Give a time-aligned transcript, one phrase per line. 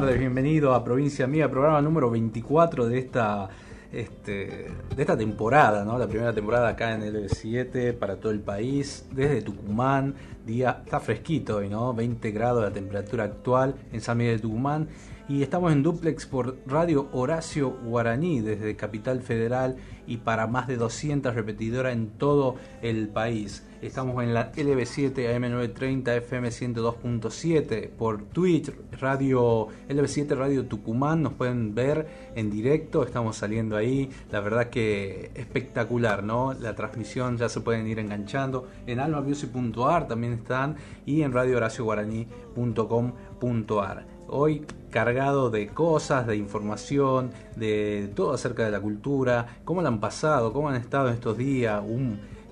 [0.00, 3.48] tardes, bienvenido a Provincia Mía, programa número 24 de esta,
[3.92, 4.66] este,
[4.96, 9.42] de esta temporada, la primera temporada acá en el 7 para todo el país, desde
[9.42, 11.94] Tucumán, día está fresquito hoy, ¿no?
[11.94, 14.88] 20 grados la temperatura actual en San Miguel de Tucumán
[15.28, 20.76] y estamos en duplex por Radio Horacio Guaraní desde Capital Federal y para más de
[20.76, 23.66] 200 repetidoras en todo el país.
[23.80, 31.74] Estamos en la LB7 AM930 FM 102.7 por Twitch, Radio LB7 Radio Tucumán, nos pueden
[31.74, 36.52] ver en directo, estamos saliendo ahí, la verdad que espectacular, ¿no?
[36.54, 44.66] La transmisión ya se pueden ir enganchando en almamusic.ar también están y en radiohoracioguaraní.com.ar hoy
[44.90, 50.52] cargado de cosas, de información, de todo acerca de la cultura, cómo la han pasado,
[50.52, 51.82] cómo han estado en estos días,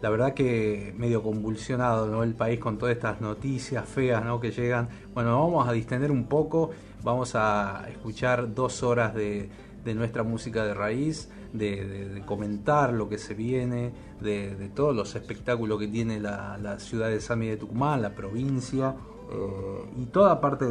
[0.03, 2.25] la verdad que medio convulsionado ¿no?
[2.25, 4.41] el país con todas estas noticias feas ¿no?
[4.41, 4.89] que llegan.
[5.15, 6.71] Bueno, vamos a distender un poco,
[7.05, 9.49] vamos a escuchar dos horas de,
[9.95, 15.87] nuestra música de raíz, de, comentar lo que se viene, de, todos los espectáculos que
[15.87, 18.97] tiene la, ciudad de Sami de Tucumán, la provincia
[19.31, 20.67] eh, y toda parte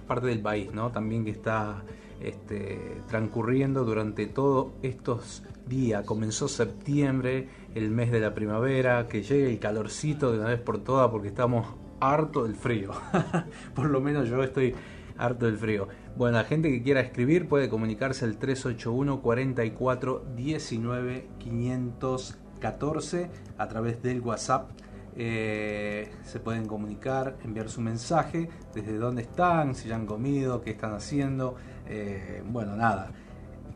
[0.00, 0.90] parte del país, ¿no?
[0.90, 1.82] También que está
[2.20, 6.04] este, transcurriendo durante todos estos días.
[6.04, 10.78] Comenzó septiembre, el mes de la primavera, que llegue el calorcito de una vez por
[10.78, 11.66] todas porque estamos
[12.00, 12.92] harto del frío.
[13.74, 14.74] por lo menos yo estoy
[15.18, 15.88] harto del frío.
[16.16, 24.02] Bueno, la gente que quiera escribir puede comunicarse al 381 44 19 514 a través
[24.02, 24.70] del WhatsApp
[25.16, 30.70] eh, se pueden comunicar, enviar su mensaje, desde dónde están, si ya han comido, qué
[30.70, 31.56] están haciendo.
[31.86, 33.10] Eh, bueno, nada.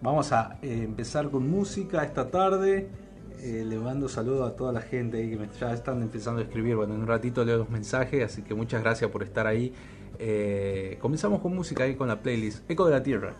[0.00, 2.88] Vamos a eh, empezar con música esta tarde.
[3.42, 6.76] le mando saludos a toda la gente que ya están empezando a escribir.
[6.76, 9.72] Bueno, en un ratito leo los mensajes, así que muchas gracias por estar ahí.
[11.00, 13.34] comenzamos con música ahí con la playlist Eco de la Tierra.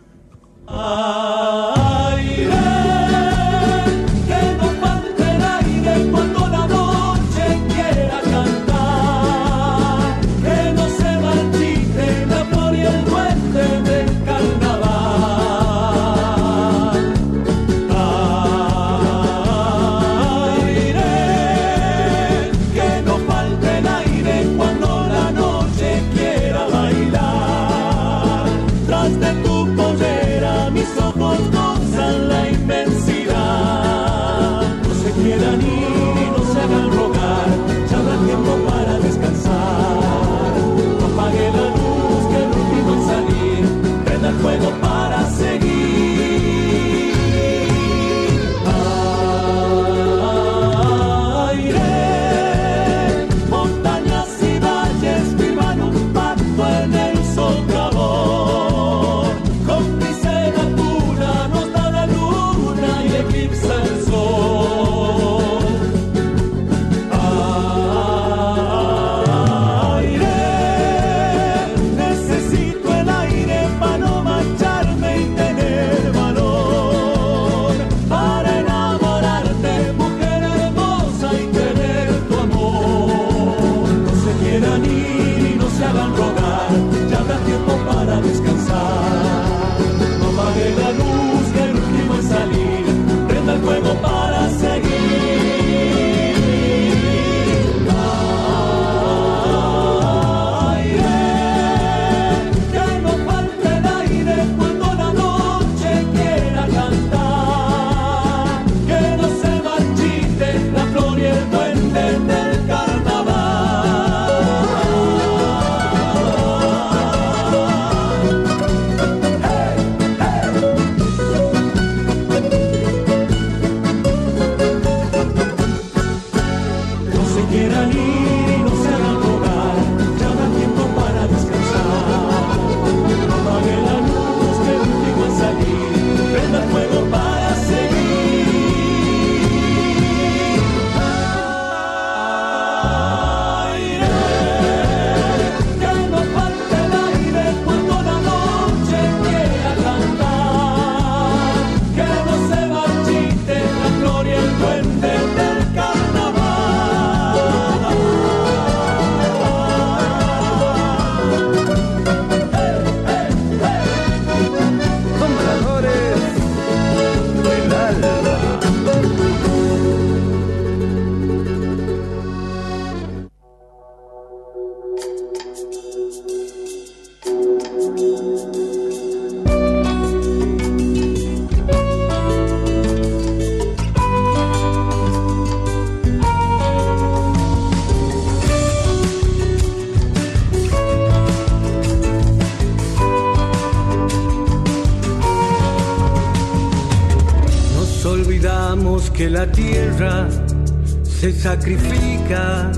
[201.46, 202.72] Sacrifica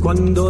[0.00, 0.43] cuando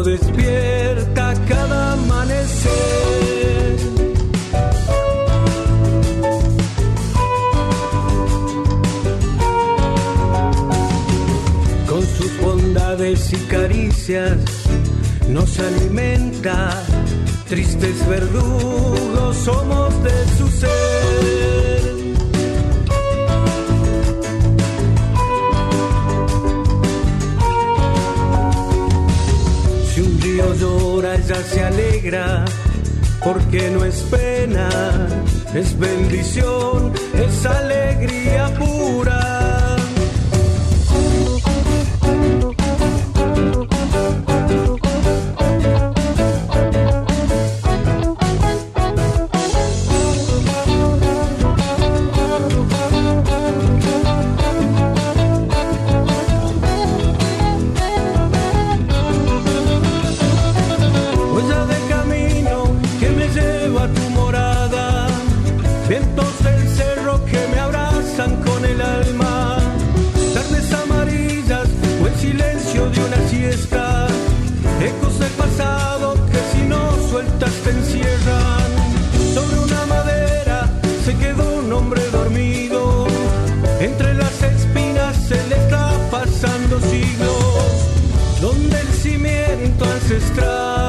[90.31, 90.85] que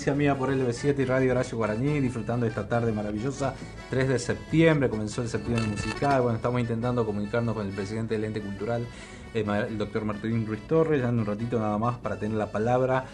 [0.00, 3.54] Provincia Mía por LB7 y Radio Horacio Guaraní, disfrutando de esta tarde maravillosa,
[3.90, 8.24] 3 de septiembre, comenzó el septiembre musical, bueno, estamos intentando comunicarnos con el presidente del
[8.24, 8.86] ente cultural,
[9.34, 12.50] eh, el doctor Martín Ruiz Torres, ya en un ratito nada más para tener la
[12.50, 13.04] palabra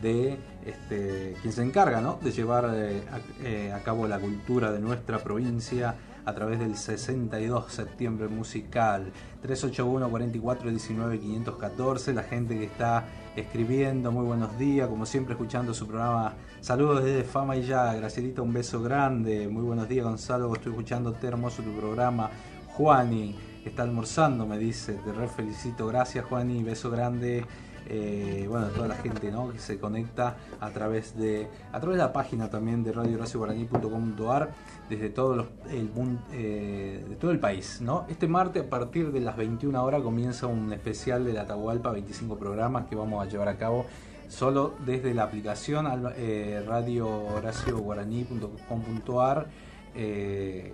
[0.00, 2.20] de este, quien se encarga ¿no?
[2.22, 3.02] de llevar eh,
[3.42, 5.96] eh, a, cabo la cultura de nuestra provincia
[6.26, 9.12] a través del 62 septiembre musical.
[9.42, 13.06] 381 44 19 514 la gente que está
[13.36, 16.34] escribiendo muy buenos días como siempre escuchando su programa.
[16.60, 19.46] Saludos desde Fama y ya Gracielita un beso grande.
[19.48, 22.28] Muy buenos días Gonzalo estoy escuchándote hermoso tu programa.
[22.76, 27.44] Juani está almorzando me dice te re felicito gracias Juani beso grande
[27.88, 29.50] eh, bueno, toda la gente ¿no?
[29.50, 34.50] que se conecta a través de a través de la página también de radiohoracioguaraní.com.ar
[34.88, 35.90] desde todo los, el,
[36.32, 37.80] eh, de todo el país.
[37.80, 38.04] ¿no?
[38.08, 42.36] Este martes a partir de las 21 horas comienza un especial de la Atahualpa, 25
[42.36, 43.86] programas que vamos a llevar a cabo
[44.28, 49.46] solo desde la aplicación eh, radiohoracioguaraní.com.ar
[49.94, 50.72] eh,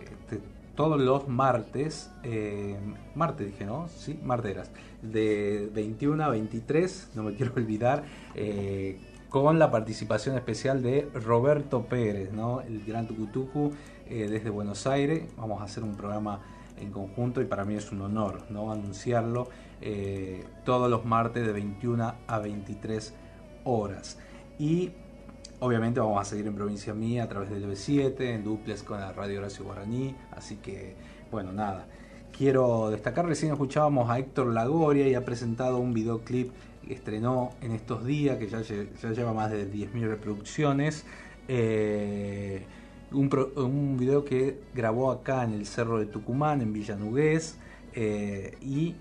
[0.74, 2.78] todos los martes, eh,
[3.14, 3.88] martes dije, ¿no?
[3.88, 4.70] Sí, marteras,
[5.02, 8.98] de 21 a 23, no me quiero olvidar, eh,
[9.28, 12.60] con la participación especial de Roberto Pérez, ¿no?
[12.60, 13.72] El gran Tucutucu
[14.06, 15.24] eh, desde Buenos Aires.
[15.36, 16.40] Vamos a hacer un programa
[16.78, 18.72] en conjunto y para mí es un honor, ¿no?
[18.72, 19.48] Anunciarlo
[20.64, 23.14] todos los martes de 21 a 23
[23.64, 24.16] horas.
[24.56, 24.92] Y
[25.62, 29.12] Obviamente vamos a seguir en Provincia Mía a través del B7, en duples con la
[29.12, 30.96] Radio Horacio Guaraní, así que,
[31.30, 31.86] bueno, nada.
[32.36, 36.50] Quiero destacar, recién escuchábamos a Héctor Lagoria y ha presentado un videoclip
[36.84, 38.60] que estrenó en estos días, que ya,
[39.12, 41.04] lleva más de 10.000 reproducciones.
[41.46, 42.66] Eh,
[43.12, 47.56] un, video que grabó acá en el Cerro de Tucumán, en Villanugués,
[47.94, 48.96] eh, y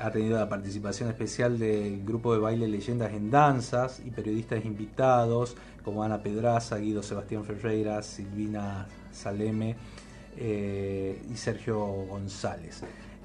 [0.00, 5.56] ha tenido la participación especial del grupo de baile Leyendas en Danzas y periodistas invitados
[5.84, 9.76] como Ana Pedraza, Guido Sebastián Ferreira, Silvina Saleme
[10.36, 12.82] eh, y Sergio González.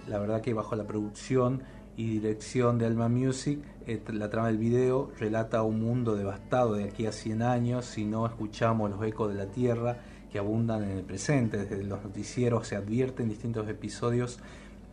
[0.07, 1.63] La verdad que bajo la producción
[1.95, 6.85] y dirección de Alma Music, eh, la trama del video relata un mundo devastado de
[6.85, 9.97] aquí a 100 años si no escuchamos los ecos de la tierra
[10.31, 11.57] que abundan en el presente.
[11.57, 14.39] Desde los noticieros se advierten distintos episodios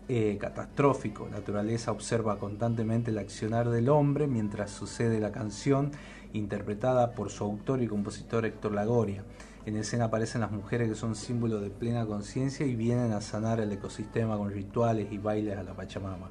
[0.08, 1.30] eh, catastróficos.
[1.30, 5.92] La naturaleza observa constantemente el accionar del hombre mientras sucede la canción
[6.32, 9.24] interpretada por su autor y compositor Héctor Lagoria.
[9.66, 13.60] En escena aparecen las mujeres que son símbolo de plena conciencia y vienen a sanar
[13.60, 16.30] el ecosistema con rituales y bailes a la Pachamama.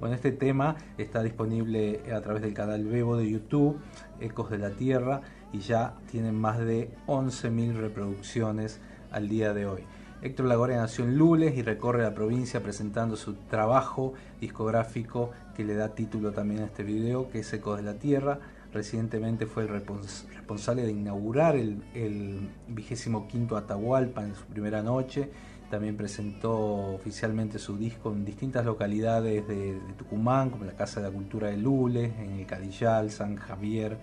[0.00, 3.78] Bueno, este tema está disponible a través del canal Bebo de YouTube,
[4.18, 5.20] Ecos de la Tierra,
[5.52, 8.80] y ya tienen más de 11.000 reproducciones
[9.12, 9.84] al día de hoy.
[10.22, 15.74] Héctor Lagoria nació en Lules y recorre la provincia presentando su trabajo discográfico que le
[15.74, 18.38] da título también a este video, que es Ecos de la Tierra
[18.72, 25.30] recientemente fue el responsable de inaugurar el, vigésimo quinto Atahualpa en su primera noche.
[25.70, 31.12] También presentó oficialmente su disco en distintas localidades de, Tucumán, como la Casa de la
[31.12, 33.96] Cultura de Lules, en el Cadillal, San Javier,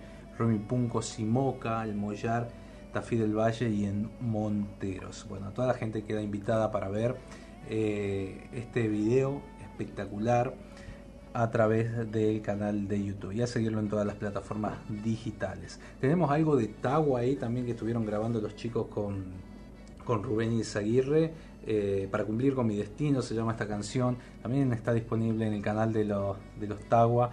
[0.68, 2.48] Punco, Simoca, El Mollar,
[2.92, 5.26] Tafí del Valle y en Monteros.
[5.28, 7.16] Bueno, toda la gente queda invitada para ver
[7.68, 10.54] eh, este video espectacular
[11.32, 15.78] a través del canal de YouTube y a seguirlo en todas las plataformas digitales.
[16.00, 19.26] Tenemos algo de Tagua ahí también que estuvieron grabando los chicos con,
[20.04, 21.32] con Rubén Izaguirre.
[21.66, 24.16] Eh, para cumplir con mi destino se llama esta canción.
[24.42, 27.30] También está disponible en el canal de los, de los Tagua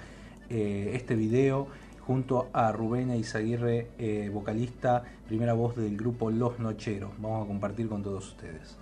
[0.50, 1.68] eh, este video
[2.08, 7.12] junto a Rubén Izaguirre, eh, vocalista, primera voz del grupo Los Nocheros.
[7.20, 8.78] Vamos a compartir con todos ustedes.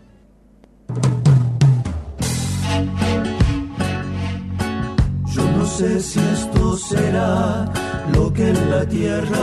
[5.65, 7.65] No sé si esto será
[8.13, 9.41] lo que en la tierra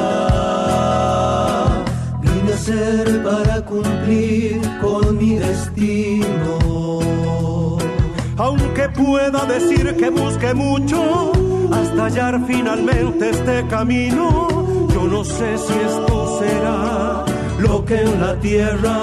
[2.22, 7.00] vine a ser para cumplir con mi destino.
[8.36, 14.48] Aunque pueda decir que busque mucho hasta hallar finalmente este camino,
[14.92, 17.24] yo no sé si esto será
[17.58, 18.96] lo que en la tierra.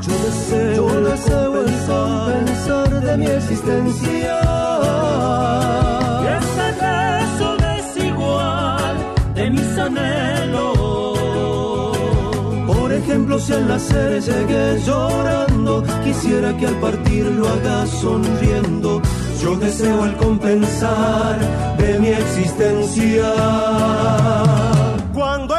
[0.00, 4.40] Yo deseo, yo deseo el de mi existencia
[12.66, 19.00] por ejemplo, si al nacer llegué llorando, quisiera que al partir lo haga sonriendo.
[19.40, 21.38] Yo deseo el compensar
[21.78, 23.32] de mi existencia.
[25.14, 25.56] Cuando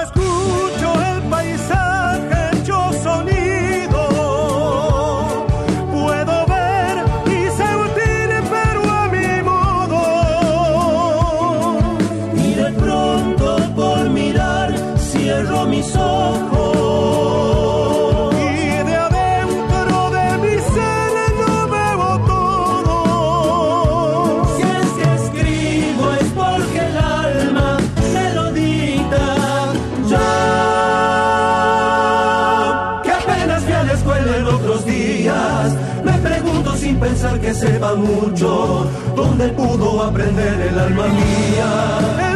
[38.41, 40.61] donde pudo aprender.
[40.61, 42.30] El alma mía.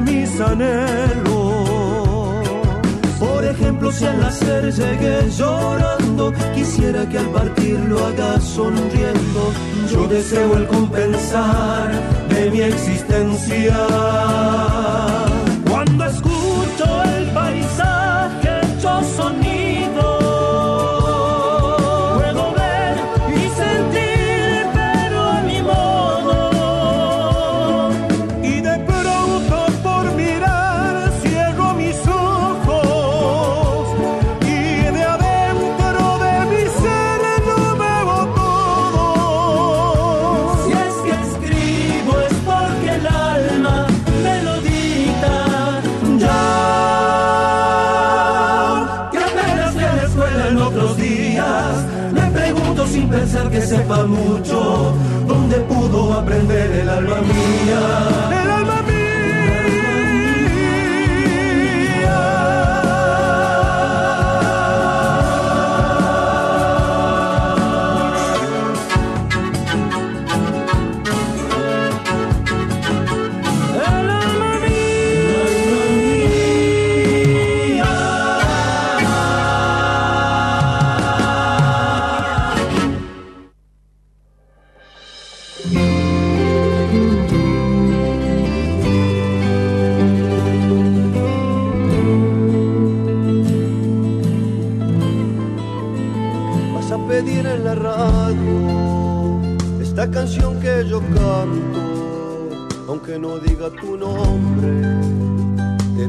[0.00, 1.38] De mis anhelos.
[3.18, 9.52] Por ejemplo, si al nacer llegué llorando, quisiera que al partir lo haga sonriendo.
[9.90, 11.90] Yo deseo el compensar
[12.28, 13.76] de mi existencia.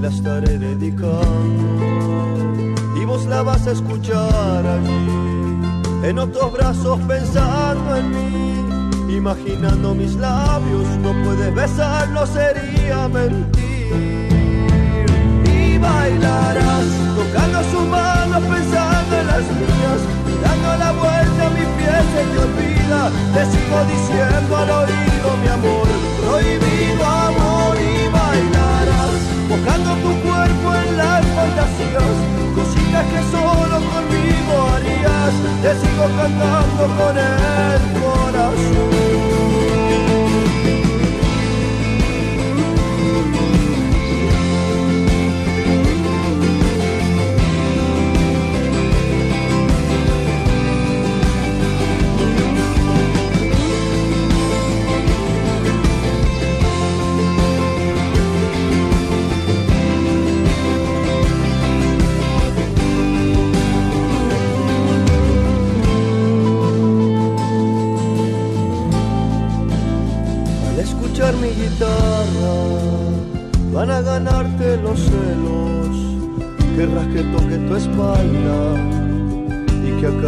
[0.09, 1.85] la estaré dedicando
[2.99, 5.07] y vos la vas a escuchar allí,
[6.03, 14.29] en otros brazos pensando en mí, imaginando mis labios, no puedes besarlo, sería mentir.
[15.45, 20.01] Y bailarás, tocando sus manos, pensando en las mías,
[20.43, 25.47] dando la vuelta a mi piel se te olvida, te sigo diciendo al oído mi
[25.47, 25.87] amor,
[26.21, 27.48] prohibido amor
[30.01, 32.15] tu cuerpo en las fantasías,
[32.55, 39.18] cositas que solo conmigo harías, te sigo cantando con el corazón.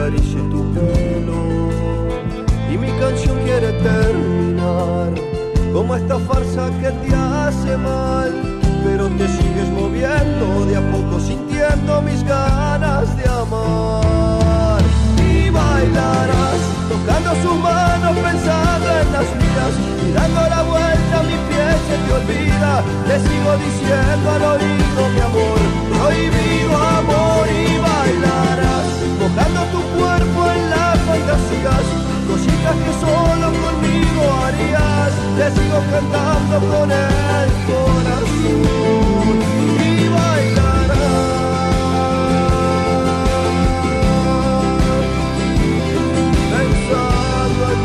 [0.01, 0.61] acaricie tu
[2.71, 5.09] y mi canción quiere terminar
[5.73, 8.31] como esta farsa que te hace mal
[8.83, 14.81] pero te sigues moviendo de a poco sintiendo mis ganas de amar.
[15.17, 19.73] Y bailarás tocando sus manos pensando en las vidas
[20.07, 25.01] y dando la vuelta a mi piel se te olvida te sigo diciendo al oído
[25.13, 25.59] mi amor
[25.93, 28.80] prohibido amor y bailarás
[29.33, 31.85] tocando tu cuerpo en las fantasías,
[32.27, 39.35] cositas que solo conmigo harías, te sigo cantando con el corazón
[39.79, 40.89] y bailarás.
[46.51, 47.79] Pensando en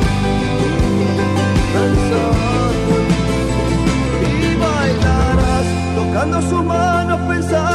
[4.20, 7.65] ti, y bailarás, tocando sus manos, pensando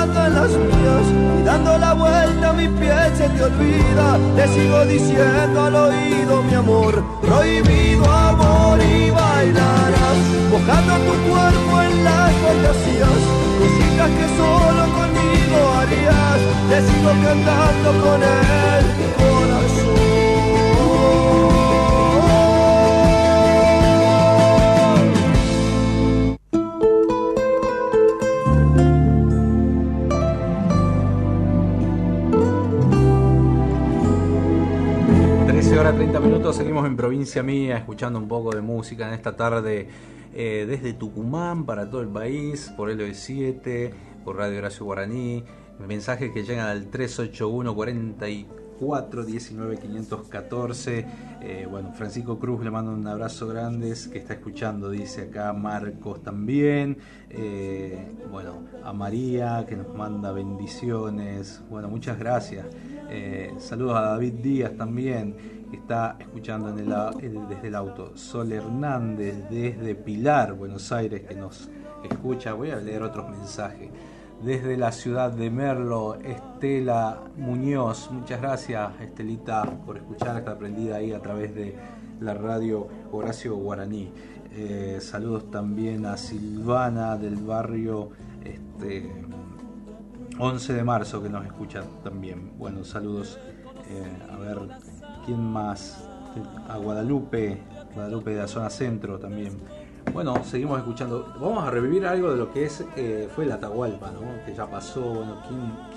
[0.49, 4.17] y dando la vuelta a mi piel se te olvida.
[4.35, 10.17] Te sigo diciendo al oído mi amor, prohibido amor y bailarás,
[10.49, 13.21] mojando tu cuerpo en las fantasías,
[13.59, 16.39] cositas que solo conmigo harías.
[16.69, 19.10] Te sigo cantando con él.
[36.01, 39.87] 30 minutos, seguimos en provincia mía, escuchando un poco de música en esta tarde
[40.33, 43.91] eh, desde Tucumán para todo el país, por LB7,
[44.25, 45.43] por Radio Horacio Guaraní,
[45.87, 51.05] mensajes que llegan al 381 44 19 514.
[51.69, 56.97] bueno, Francisco Cruz le mando un abrazo grande, que está escuchando, dice acá Marcos también.
[57.29, 61.61] Eh, bueno, a María que nos manda bendiciones.
[61.69, 62.65] Bueno, muchas gracias.
[63.11, 68.15] Eh, saludos a David Díaz también está escuchando el, desde el auto.
[68.15, 71.69] Sol Hernández desde Pilar, Buenos Aires, que nos
[72.03, 72.53] escucha.
[72.53, 73.89] Voy a leer otros mensajes.
[74.43, 78.09] Desde la ciudad de Merlo, Estela Muñoz.
[78.11, 80.37] Muchas gracias, Estelita, por escuchar.
[80.37, 81.75] Está aprendida ahí a través de
[82.19, 84.11] la radio Horacio Guaraní.
[84.53, 88.09] Eh, saludos también a Silvana del barrio
[88.43, 89.09] este,
[90.37, 92.51] 11 de marzo que nos escucha también.
[92.57, 93.39] Bueno, saludos.
[93.89, 94.57] Eh, a ver,
[95.25, 96.07] ¿Quién más?
[96.69, 97.57] A Guadalupe,
[97.93, 99.57] Guadalupe de la zona centro también.
[100.13, 101.33] Bueno, seguimos escuchando.
[101.39, 104.21] Vamos a revivir algo de lo que es eh, fue el Atahualpa, ¿no?
[104.45, 105.01] Que ya pasó.
[105.01, 105.37] Bueno,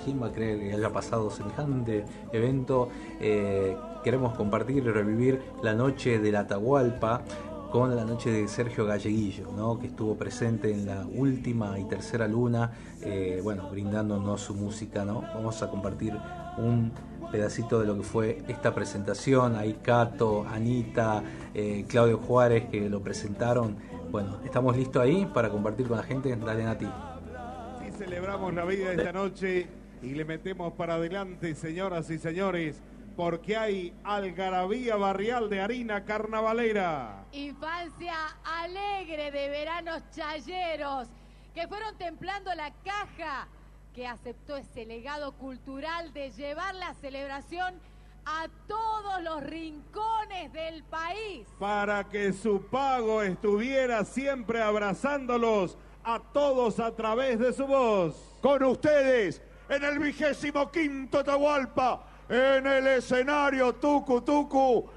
[0.03, 2.89] ¿quién, va a creer que haya pasado semejante evento?
[3.19, 7.23] Eh, queremos compartir y revivir la noche del Atahualpa
[7.71, 9.77] con la noche de Sergio Galleguillo, ¿no?
[9.77, 15.03] que estuvo presente en la última y tercera luna, eh, bueno, brindándonos su música.
[15.03, 15.23] ¿no?
[15.33, 16.13] Vamos a compartir
[16.57, 16.93] un
[17.35, 19.57] pedacito de lo que fue esta presentación.
[19.57, 21.21] Ahí Cato, Anita,
[21.53, 23.75] eh, Claudio Juárez que lo presentaron.
[24.09, 26.33] Bueno, estamos listos ahí para compartir con la gente.
[26.33, 26.85] Dale, Nati.
[26.85, 29.67] Sí, celebramos la vida de esta noche
[30.01, 32.81] y le metemos para adelante, señoras y señores,
[33.17, 37.25] porque hay algarabía barrial de harina carnavalera.
[37.33, 41.09] Infancia alegre de veranos chayeros
[41.53, 43.49] que fueron templando la caja
[43.95, 47.79] que aceptó ese legado cultural de llevar la celebración
[48.25, 51.47] a todos los rincones del país.
[51.57, 58.35] Para que su pago estuviera siempre abrazándolos a todos a través de su voz.
[58.41, 64.89] Con ustedes, en el vigésimo quinto Tahualpa, en el escenario Tucu Tucu,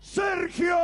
[0.00, 0.76] Sergio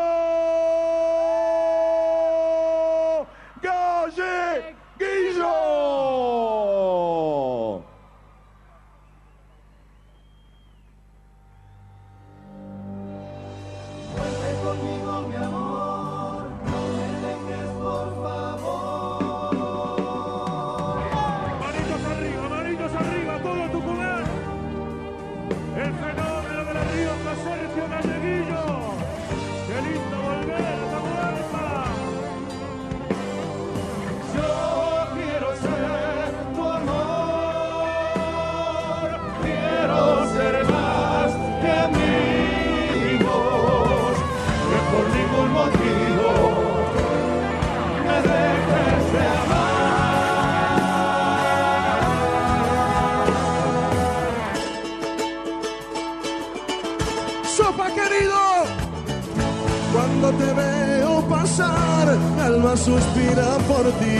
[62.64, 64.16] alma suspira por ti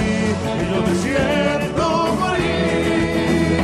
[0.60, 1.84] y yo te siento
[2.20, 3.62] morir.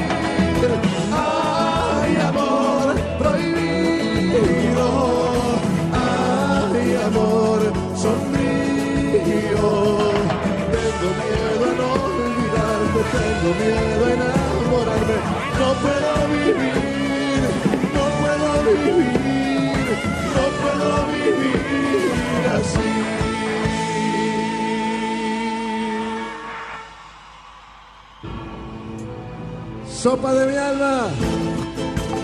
[1.13, 4.87] Ay, amor prohibido,
[5.93, 7.61] ay, amor
[7.97, 9.69] sombrío.
[10.75, 15.17] Tengo miedo no olvidarte, tengo miedo a enamorarme,
[15.61, 17.43] no puedo vivir,
[17.97, 19.89] no puedo vivir,
[20.37, 23.20] no puedo vivir así.
[30.01, 31.09] Sopa de mi alma,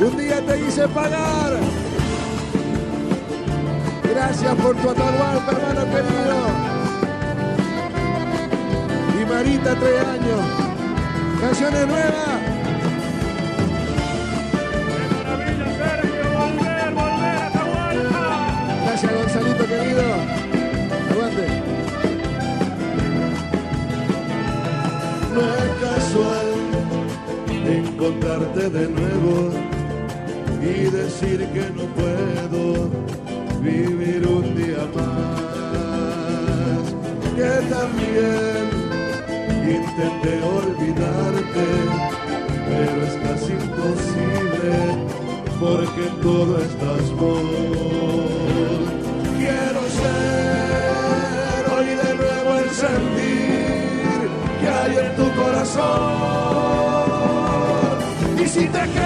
[0.01, 1.59] un día te hice pagar.
[4.03, 6.39] Gracias por tu atahualpa, hermano querido.
[9.21, 10.41] Y Marita, tres años.
[11.39, 12.36] Canciones nuevas.
[28.07, 29.51] Encontrarte de nuevo
[30.63, 32.89] y decir que no puedo
[33.61, 35.35] vivir un día más.
[37.35, 38.65] Que también
[39.79, 41.67] intenté olvidarte,
[42.69, 44.75] pero es casi imposible
[45.59, 47.43] porque todo estás vos.
[49.37, 54.19] Quiero ser hoy de nuevo el sentir
[54.61, 56.36] que hay en tu corazón.
[58.57, 59.06] Y si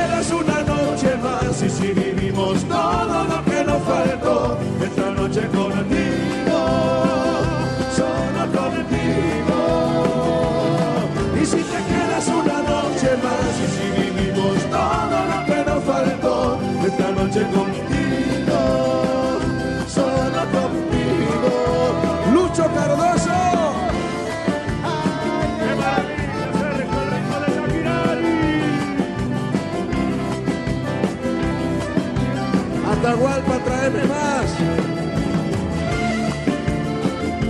[33.10, 34.46] Atahualpa, tráeme más.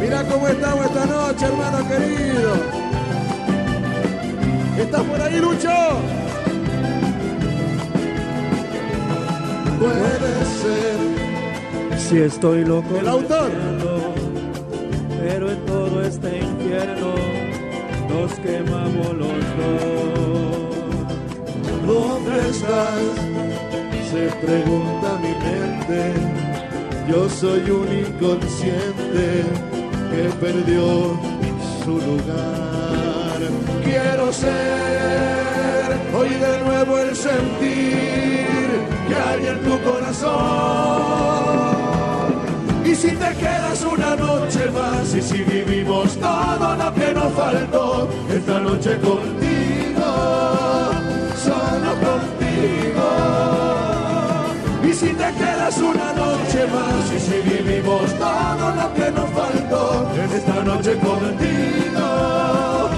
[0.00, 2.54] Mira cómo estamos esta noche, hermano querido.
[4.78, 5.68] ¿Estás por ahí, Lucho?
[9.78, 10.98] Puede ser.
[12.08, 13.50] Si estoy loco, El autor.
[15.22, 17.14] pero en todo este infierno
[18.08, 19.86] nos quemamos los dos.
[21.86, 23.00] ¿Dónde estás?
[24.10, 24.99] Se pregunta
[27.10, 29.42] Yo soy un inconsciente
[30.12, 31.18] que perdió
[31.84, 33.40] su lugar.
[33.82, 38.46] Quiero ser hoy de nuevo el sentir
[39.08, 40.30] que hay en tu corazón.
[42.84, 48.08] Y si te quedas una noche más y si vivimos todo lo que nos faltó,
[48.32, 50.04] esta noche contigo,
[51.42, 53.79] solo contigo.
[54.90, 60.10] Y si te quedas una noche más y si vivimos todo lo que nos faltó,
[60.34, 62.90] esta noche contigo,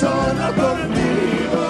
[0.00, 1.62] solo contigo.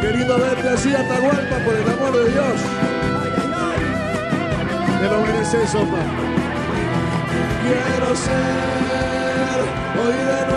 [0.00, 2.60] Querido verte así, Atahualpa, por el amor de Dios.
[5.00, 5.98] Te lo mereces, sopa.
[7.64, 9.58] Quiero ser
[9.98, 10.53] hoy de nuevo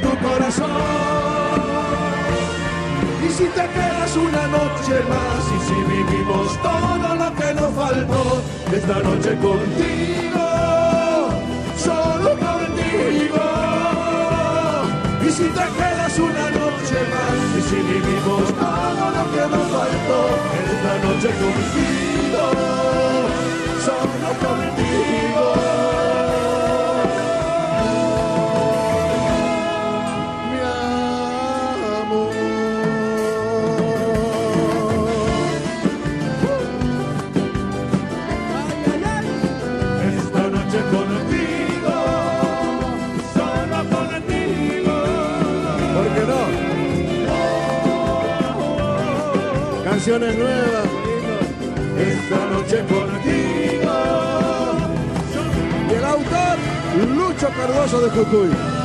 [0.00, 0.70] tu corazón.
[3.24, 8.42] Y si te quedas una noche más y si vivimos todo lo que nos faltó,
[8.72, 10.46] esta noche contigo,
[11.76, 13.44] solo contigo.
[15.26, 20.20] Y si te quedas una noche más y si vivimos todo lo que nos faltó,
[20.72, 22.42] esta noche contigo,
[23.84, 25.67] solo contigo.
[49.98, 50.84] Canciones nuevas.
[51.98, 53.92] Esta noche contigo.
[55.90, 56.56] Y el autor,
[57.16, 58.77] Lucho Cardoso de Jujuy.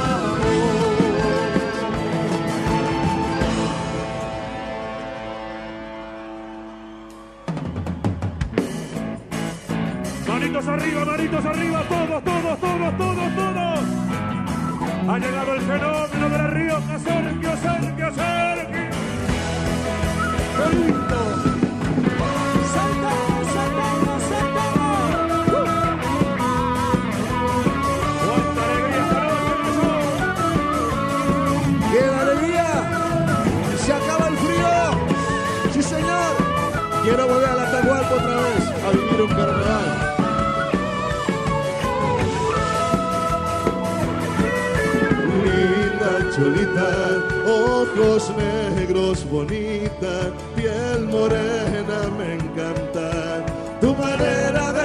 [46.74, 53.46] Cholita, ojos negros, bonita, piel morena, me encanta
[53.80, 54.83] tu manera de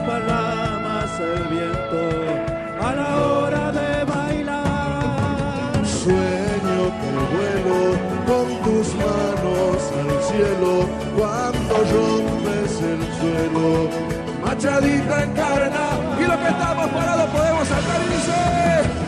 [0.00, 2.02] las palamas el viento
[2.80, 5.86] a la hora de bailar.
[5.86, 7.80] Sueño que vuelo
[8.26, 10.72] con tus manos al cielo
[11.16, 13.68] cuando rompes el suelo.
[14.42, 15.86] Machadita encarna
[16.18, 18.99] y lo que estamos parados podemos saltar y dice.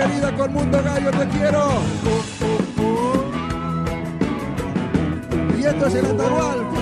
[0.00, 1.68] querida con Mundo Gallo, te quiero.
[5.58, 6.80] Y esto es el Atahualpa.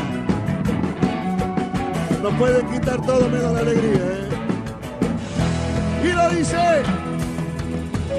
[2.22, 4.28] Nos pueden quitar todo menos la alegría, ¿eh?
[6.04, 6.82] Y lo dice.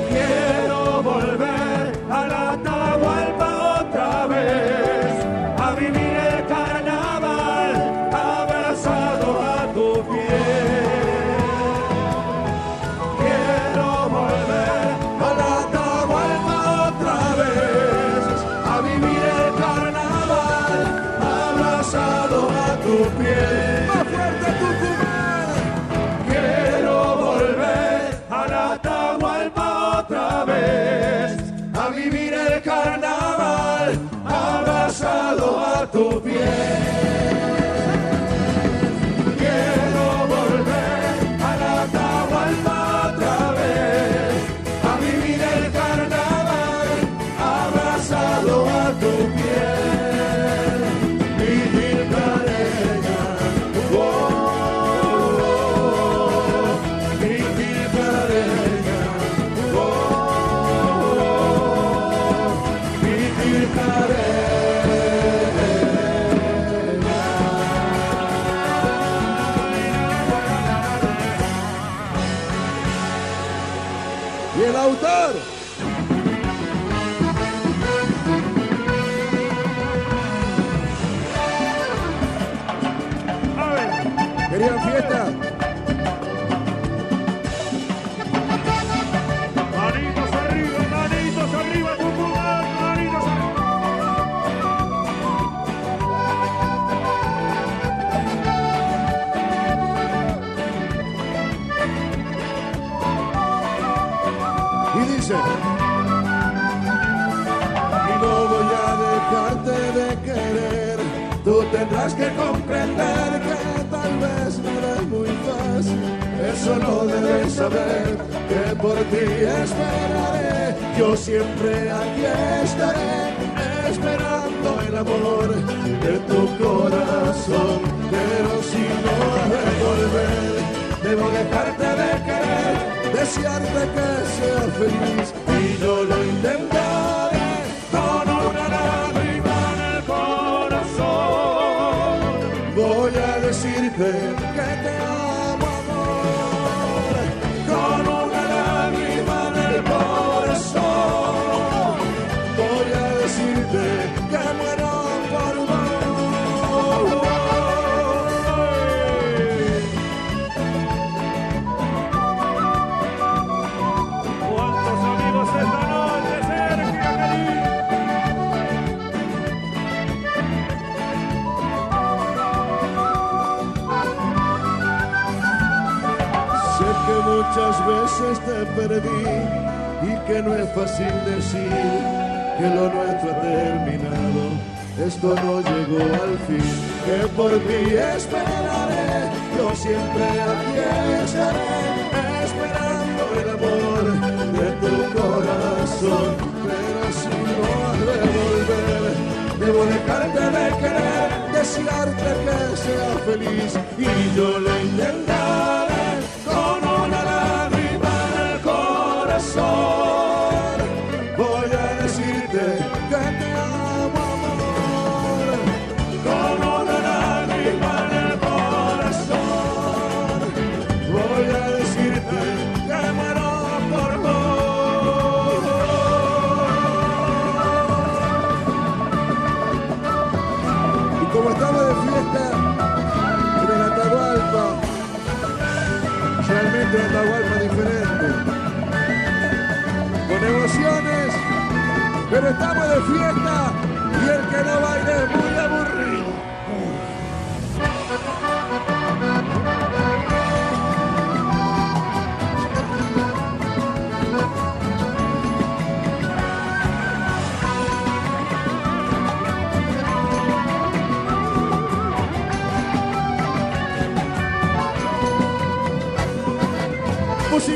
[0.10, 1.39] Quiero volver.
[35.92, 37.29] tu piel.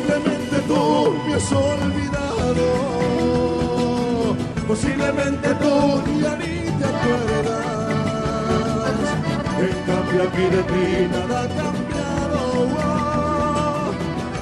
[0.04, 2.66] Posiblemente tú me has olvidado,
[4.68, 7.64] posiblemente tú ya ni te acuerdas.
[9.60, 12.42] En cambio aquí de ti nada ha cambiado.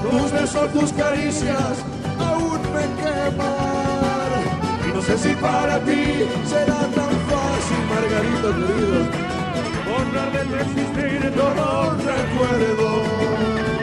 [0.01, 1.76] Tus besos, tus caricias
[2.18, 4.41] aún me queman.
[4.88, 9.01] Y no sé si para ti será tan fácil, Margarito querido,
[9.86, 13.80] borrar de tu existir todo recuerdo.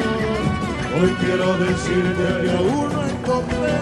[0.97, 3.73] Hoy quiero decirte que aún no encontré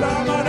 [0.00, 0.41] la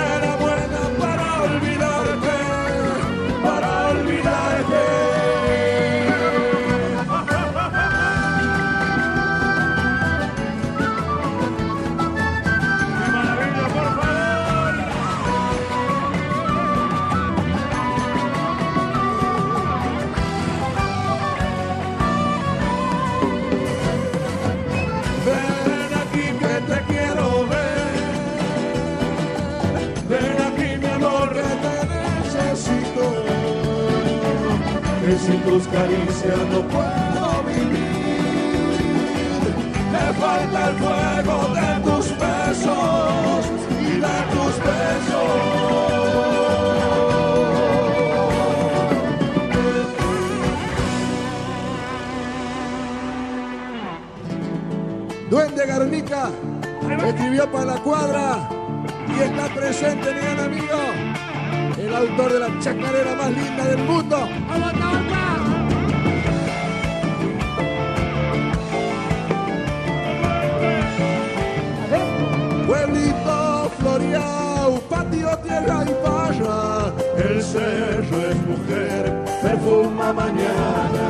[35.26, 38.84] sin tus caricias no puedo vivir.
[39.92, 43.42] Me falta el fuego de tus besos
[43.80, 45.54] y de tus besos.
[55.30, 56.30] Duende Garnica
[57.08, 58.50] escribió para la cuadra
[59.08, 60.80] y está presente, mi gran amigo,
[61.78, 64.30] el autor de la chacarera más linda del mundo.
[75.64, 81.06] Tierra y paya, el cerro es mujer, perfuma mañana.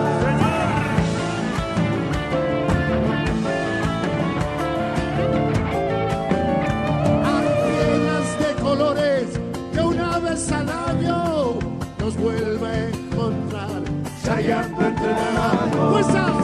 [7.26, 9.28] Arenas de colores
[9.74, 11.60] que una vez al año
[12.00, 13.82] nos vuelve a encontrar.
[14.24, 16.43] Sayando entre manos.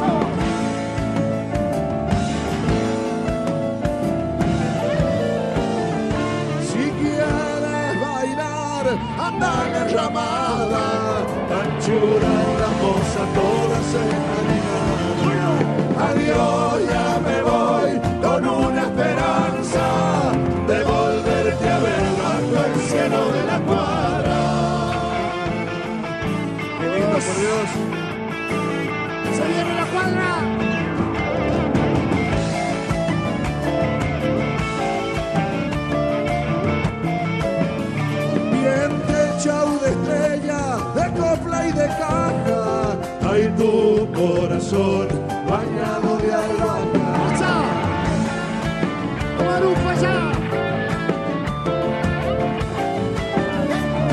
[9.87, 11.19] Llamada,
[11.61, 14.03] anchura hermosa, toda se
[15.99, 20.31] Adiós, ya me voy con una esperanza
[20.67, 24.39] de volverte a ver bajo el cielo de la cuadra.
[26.79, 27.69] Qué lindo, por Dios.
[29.35, 30.48] ¡Se viene la cuadra!
[43.59, 45.07] Tu corazón
[45.49, 47.05] bañado de albahaca.
[47.19, 47.53] ¡Pasa!
[49.45, 50.17] ¡Marufa allá!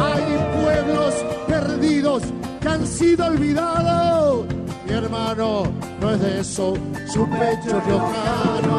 [0.08, 0.26] Hay
[0.60, 1.14] pueblos
[1.46, 2.22] perdidos
[2.60, 4.46] que han sido olvidados.
[4.86, 5.64] Mi hermano
[6.00, 6.74] no es de eso,
[7.12, 8.74] su pecho riojano.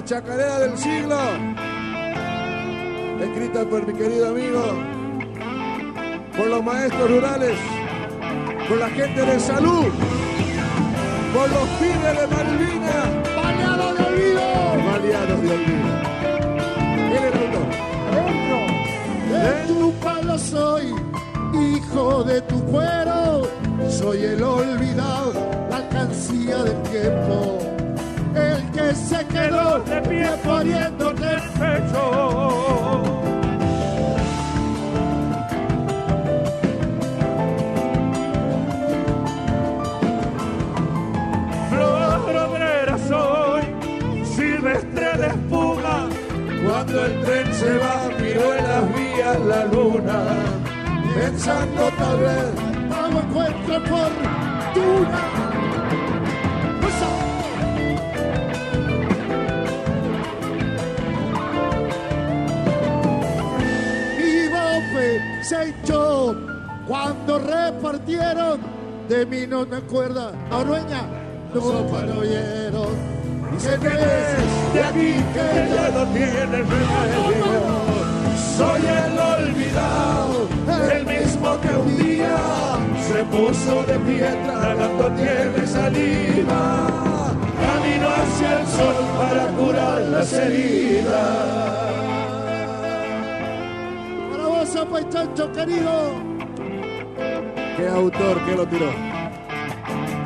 [0.05, 1.17] La chacarera del siglo.
[3.23, 4.63] Escrita por mi querido amigo,
[6.37, 7.57] por los maestros rurales,
[8.69, 9.87] por la gente de salud,
[11.33, 14.43] por los pibes de Malvinas, ¡Baleado de olvido!
[14.93, 15.91] baleados de olvido.
[17.09, 17.53] ¿Quién es el?
[19.33, 20.95] De tu palo soy,
[21.55, 23.49] hijo de tu cuero,
[23.89, 25.33] soy el olvidado,
[25.71, 27.74] la alcancía del tiempo,
[28.75, 33.03] que se quedó de pie poniéndote el pecho.
[41.71, 43.63] Flor obrera soy,
[44.25, 46.09] silvestre de espuma,
[46.67, 48.53] Cuando el tren se va, miro
[49.31, 50.19] a la luna,
[51.15, 52.47] pensando tal vez
[52.93, 55.34] algo encuentro fortuna.
[55.34, 55.34] Mi
[65.53, 66.35] echó
[66.87, 68.61] cuando repartieron.
[69.09, 71.03] De mí no me acuerda, Norueña,
[71.55, 73.15] no lo oyeron.
[73.53, 77.95] Dice que es de aquí que ya no tiene remedio.
[78.57, 80.49] Soy el olvidado,
[80.93, 82.37] el mismo que un día
[83.07, 84.75] se puso de piedra,
[85.17, 86.87] tierra y saliva.
[87.61, 91.44] Camino hacia el sol para curar las heridas.
[94.95, 96.13] Para vos, Apa y Chancho, querido.
[97.77, 98.91] ¿Qué autor que lo tiró?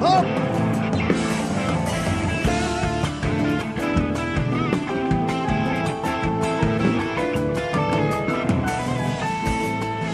[0.00, 0.22] ¡Oh!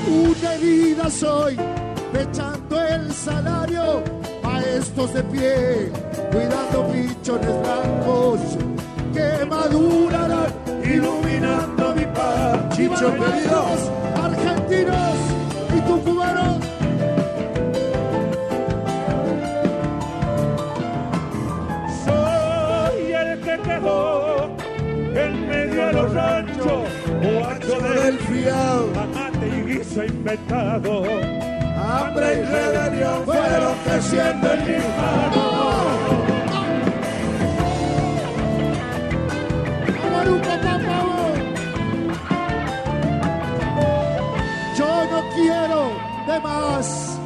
[0.07, 1.57] Una herida soy,
[2.15, 4.03] echando el salario
[4.45, 5.93] a estos de pie,
[6.31, 8.41] cuidando pichones blancos
[9.13, 10.53] que madurarán,
[10.85, 14.04] Iluminando mi paz, Chicho querido.
[14.75, 15.16] Argentinos
[15.75, 16.59] y tucumanos.
[22.05, 24.51] Soy el que quedó
[25.14, 26.89] en medio de los ranchos,
[27.22, 28.91] guacho del fiado.
[29.01, 31.05] amate y guiso inventado.
[31.77, 36.24] Hambre y rebelión fueron creciendo en mi mano.
[45.35, 45.91] Quiero
[46.26, 47.18] de más,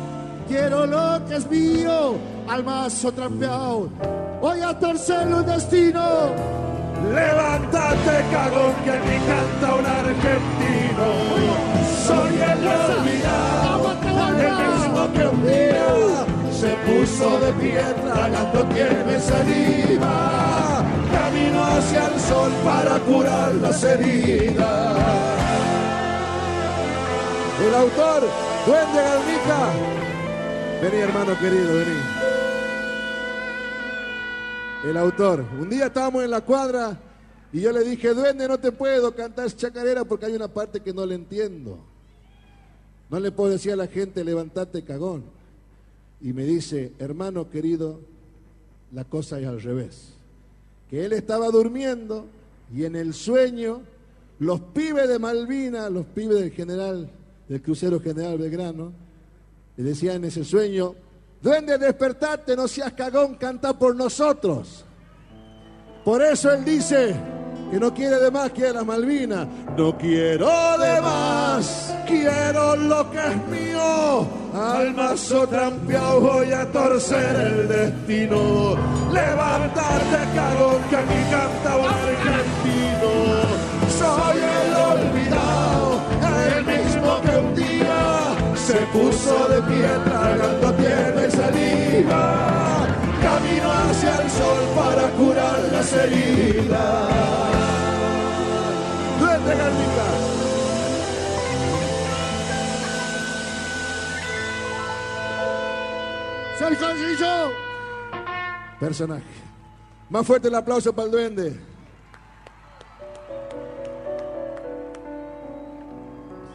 [0.49, 2.17] quiero lo que es mío,
[2.49, 3.89] al mazo trampeado.
[4.41, 6.33] Voy a torcer un destino.
[7.15, 11.07] Levántate, cagón, que me canta un argentino.
[12.07, 13.97] Soy el olvidado,
[14.39, 15.89] el mismo que un día
[16.53, 20.85] se puso de pie tragando tierra saliva.
[21.13, 25.38] Camino hacia el sol para curar las heridas.
[27.61, 28.23] El autor,
[28.67, 29.73] Duende Garnica.
[30.81, 32.01] Vení, hermano querido, vení.
[34.85, 35.45] El autor.
[35.61, 36.97] Un día estábamos en la cuadra
[37.53, 40.93] y yo le dije, duende, no te puedo cantar chacarera porque hay una parte que
[40.93, 41.79] no le entiendo.
[43.11, 45.25] No le puedo decir a la gente, levantate cagón.
[46.21, 47.99] Y me dice, hermano querido,
[48.93, 50.11] la cosa es al revés.
[50.89, 52.27] Que él estaba durmiendo
[52.73, 53.81] y en el sueño
[54.39, 57.11] los pibes de Malvina, los pibes del general,
[57.49, 58.93] del crucero general Belgrano,
[59.77, 60.95] le decían en ese sueño,
[61.41, 64.85] duende, despertate, no seas cagón, canta por nosotros.
[66.05, 67.15] Por eso él dice
[67.71, 69.47] que no quiere de más, quiere las Malvinas.
[69.77, 74.27] No quiero de más, quiero lo que es mío.
[74.55, 78.75] Al mazo trampeado voy a torcer el destino.
[79.13, 82.78] Levantarte, cagón, que aquí canta un argentino.
[87.41, 92.87] Un día se puso de pie tragando tierra y saliva.
[93.23, 97.09] Camino hacia el sol para curar las heridas.
[99.21, 100.09] Duende Garnica.
[106.59, 107.51] Sergio Ancillo.
[108.81, 109.23] Personaje.
[110.11, 111.68] Más fuerte el aplauso para el duende.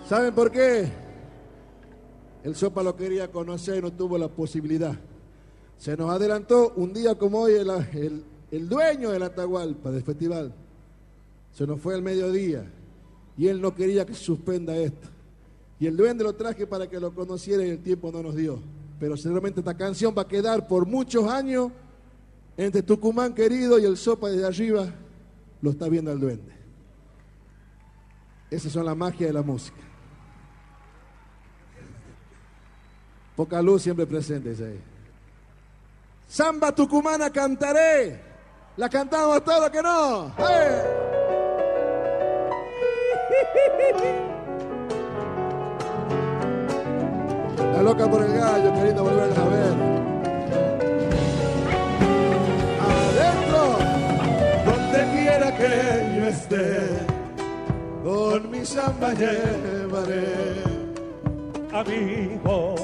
[0.07, 0.87] ¿Saben por qué?
[2.43, 4.95] El Sopa lo quería conocer y no tuvo la posibilidad.
[5.77, 10.53] Se nos adelantó un día como hoy el, el- dueño del Atahualpa, del festival.
[11.53, 12.65] Se nos fue al mediodía
[13.37, 15.07] y él no quería que suspenda esto.
[15.79, 18.59] Y el duende lo traje para que lo conociera y el tiempo no nos dio.
[18.99, 21.71] Pero seguramente esta canción va a quedar por muchos años
[22.57, 24.87] entre Tucumán querido y el Sopa desde arriba.
[25.61, 26.53] Lo está viendo el duende.
[28.51, 29.77] Esas son la magia de la música.
[33.35, 34.79] Poca luz siempre presente, dice ahí.
[36.27, 38.19] Samba tucumana cantaré.
[38.77, 40.27] La cantamos todo que no.
[40.39, 41.03] ¡Eh!
[47.73, 49.73] La loca por el gallo, queriendo volverla a ver.
[52.81, 53.77] Adentro,
[54.65, 56.89] donde quiera que yo esté,
[58.03, 60.63] con mi samba llevaré.
[61.73, 62.81] amigos,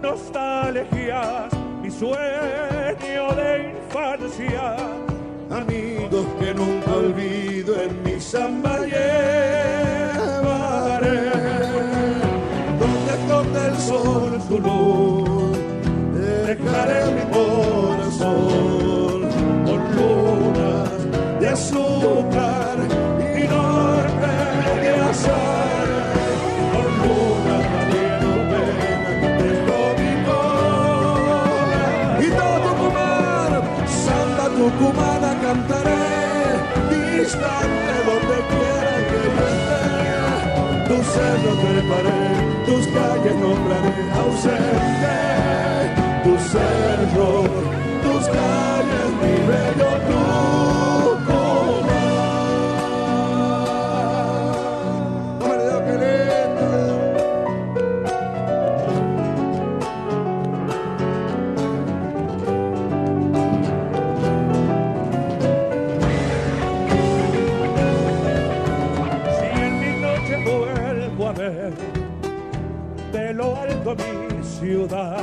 [0.00, 4.76] nostalgias, mi sueño de infancia,
[5.50, 9.90] amigos que nunca olvido en mi samba llevaré,
[12.78, 15.58] donde esconde el sol su luz,
[16.46, 19.18] dejaré mi corazón
[19.64, 20.90] con lunas
[21.40, 22.57] de azúcar.
[37.28, 39.82] distante donde quiera que yo esté.
[40.88, 42.22] Tus cerros treparé,
[42.64, 45.16] tus calles nombraré ausente.
[46.24, 47.50] Tus cerros,
[48.04, 51.17] tus calles, mi bello tú.
[71.28, 71.32] A
[73.12, 75.22] de lo alto mi ciudad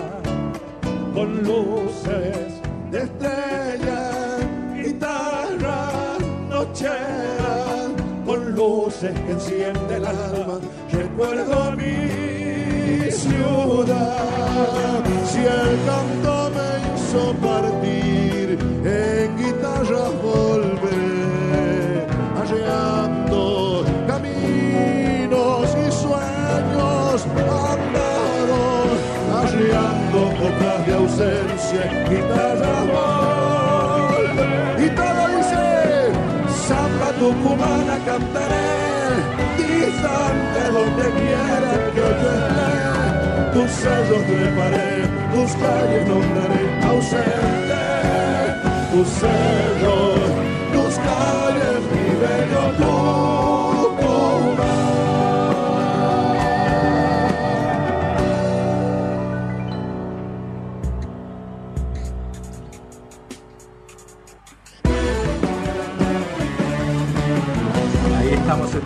[1.15, 4.39] con luces de estrellas,
[4.75, 7.89] guitarras, nocheras,
[8.25, 10.59] con luces que enciende el alma,
[10.91, 15.03] recuerdo mi ciudad.
[15.25, 20.54] Si el canto me hizo partir, en guitarras volveré,
[31.15, 34.85] ausencia, guitarras volveré.
[34.85, 35.63] Y todo dice,
[36.67, 38.67] samba tucumana cantaré,
[39.57, 42.35] distante donde quiera que yo esté.
[43.53, 44.89] Tus cerros treparé,
[45.33, 47.83] tus calles nombraré ausente,
[48.91, 50.29] tus cerros,
[50.73, 51.74] tus calles,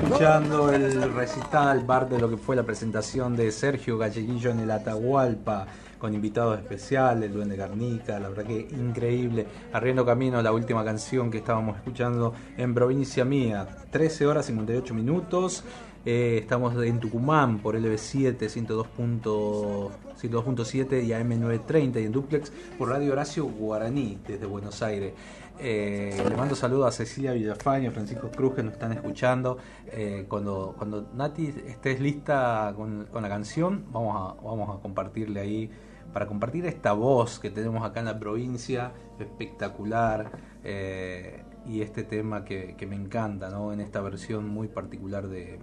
[0.10, 4.72] escuchando el recital, bar de lo que fue la presentación de Sergio Galleguillo en el
[4.72, 5.68] Atahualpa,
[6.00, 9.46] con invitados especiales, el Duende Garnica, la verdad que increíble.
[9.72, 15.64] Arriendo Camino, la última canción que estábamos escuchando en Provincia Mía, 13 horas 58 minutos.
[16.06, 23.14] Eh, estamos en Tucumán por LB7, 102.7 102.7 y AM930 y en Duplex por Radio
[23.14, 25.14] Horacio Guaraní desde Buenos Aires.
[25.62, 29.58] Eh, le mando saludos a Cecilia Villafaña, Francisco Cruz que nos están escuchando.
[29.88, 35.70] Eh, cuando, cuando Nati estés lista con, la canción, vamos a, vamos a compartirle ahí,
[36.14, 40.32] para compartir esta voz que tenemos acá en la provincia, espectacular,
[40.64, 43.74] eh, y este tema que, me encanta, ¿no?
[43.74, 45.60] en esta versión muy particular de,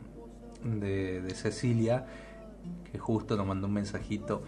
[0.62, 2.04] de, Cecilia,
[2.92, 4.42] que justo nos mandó un mensajito.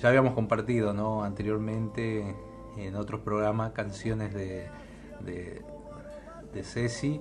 [0.00, 1.22] Ya habíamos compartido ¿no?
[1.22, 2.34] anteriormente
[2.76, 4.66] en otros programas canciones de,
[5.20, 5.62] de,
[6.52, 7.20] de Ceci,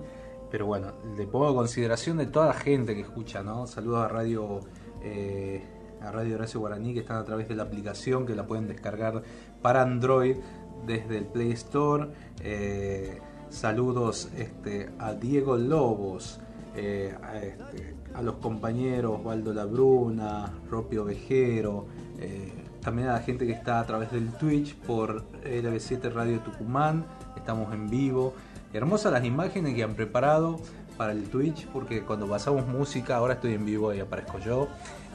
[0.52, 3.68] pero bueno, le pongo a consideración de toda la gente que escucha, ¿no?
[3.68, 4.60] Saludos a Radio
[5.02, 5.62] eh,
[6.04, 9.24] a Radio Horacio Guaraní que están a través de la aplicación que la pueden descargar
[9.62, 10.38] para Android
[10.86, 12.10] desde el Play Store.
[12.42, 16.40] Eh, saludos este, a Diego Lobos,
[16.76, 21.86] eh, a, este, a los compañeros Waldo Labruna, Ropio Vejero,
[22.20, 27.06] eh, también a la gente que está a través del Twitch por LB7 Radio Tucumán,
[27.36, 28.34] estamos en vivo.
[28.74, 30.60] Hermosas las imágenes que han preparado
[30.98, 34.68] para el Twitch, porque cuando pasamos música, ahora estoy en vivo y aparezco yo,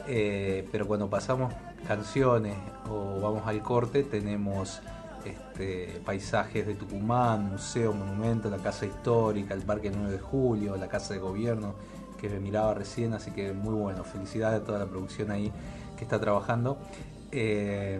[0.07, 1.53] eh, pero cuando pasamos
[1.87, 2.55] canciones
[2.89, 4.81] o vamos al corte, tenemos
[5.23, 10.87] este, paisajes de Tucumán, museo, monumento, la casa histórica, el parque 9 de julio, la
[10.87, 11.75] casa de gobierno
[12.19, 15.51] que me miraba recién, así que muy bueno, felicidades a toda la producción ahí
[15.99, 16.77] que está trabajando.
[17.31, 17.99] Eh,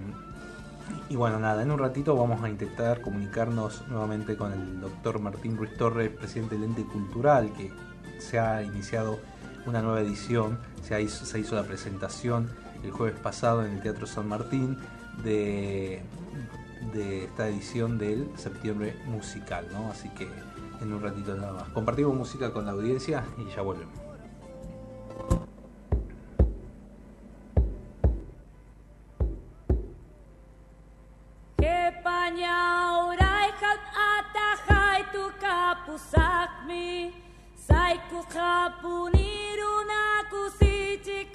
[1.09, 5.57] y bueno, nada, en un ratito vamos a intentar comunicarnos nuevamente con el doctor Martín
[5.57, 7.71] Ruiz Torres, presidente del ente cultural, que
[8.19, 9.19] se ha iniciado
[9.65, 12.49] una nueva edición, se hizo, hizo la presentación
[12.83, 14.77] el jueves pasado en el Teatro San Martín
[15.23, 16.01] de,
[16.93, 19.91] de esta edición del septiembre musical, ¿no?
[19.91, 20.27] Así que
[20.81, 21.69] en un ratito nada más.
[21.69, 23.93] Compartimos música con la audiencia y ya volvemos.
[35.99, 37.13] Kapusakmi
[37.67, 41.27] Saiku kapuniruna kusichi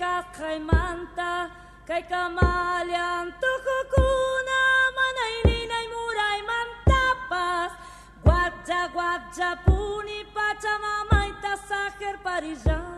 [0.64, 1.50] manta
[1.86, 4.60] Kai kamalian tukukuna
[4.96, 7.72] manaininay muray mantapas
[8.24, 12.93] Guadja guadja puni pachamamay tasajer parillani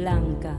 [0.00, 0.56] blanca.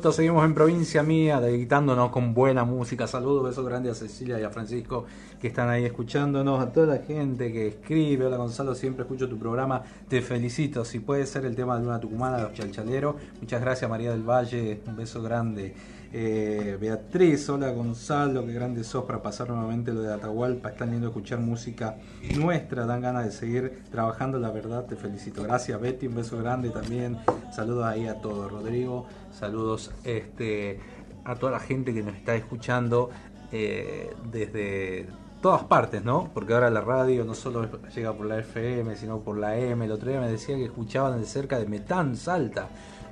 [0.00, 3.06] Seguimos en provincia mía, dedicándonos con buena música.
[3.08, 5.06] Saludos, besos grandes a Cecilia y a Francisco
[5.40, 8.26] que están ahí escuchándonos, a toda la gente que escribe.
[8.26, 10.84] Hola Gonzalo, siempre escucho tu programa, te felicito.
[10.84, 13.16] Si puede ser el tema de Luna Tucumana, los chalchaleros.
[13.40, 15.74] Muchas gracias María del Valle, un beso grande.
[16.10, 20.70] Eh, Beatriz, hola Gonzalo, qué grande sos para pasar nuevamente lo de Atahualpa.
[20.70, 21.96] Están lindo escuchar música
[22.36, 25.42] nuestra, dan ganas de seguir trabajando, la verdad te felicito.
[25.42, 27.18] Gracias Betty, un beso grande también.
[27.52, 28.50] Saludos ahí a todos.
[28.50, 30.80] Rodrigo, saludos este,
[31.24, 33.10] a toda la gente que nos está escuchando.
[33.52, 35.06] eh, desde
[35.40, 36.30] todas partes, ¿no?
[36.34, 39.84] Porque ahora la radio no solo llega por la FM, sino por la M.
[39.84, 42.68] El otro día me decía que escuchaban de cerca de Metán, Salta.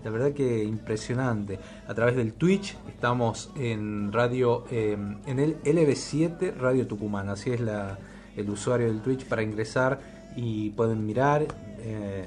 [0.06, 1.58] La verdad que impresionante.
[1.88, 4.96] A través del Twitch estamos en radio, eh,
[5.26, 7.28] en el LB7 Radio Tucumán.
[7.28, 7.98] Así es la,
[8.36, 9.98] el usuario del Twitch para ingresar
[10.36, 11.48] y pueden mirar.
[11.80, 12.24] Eh,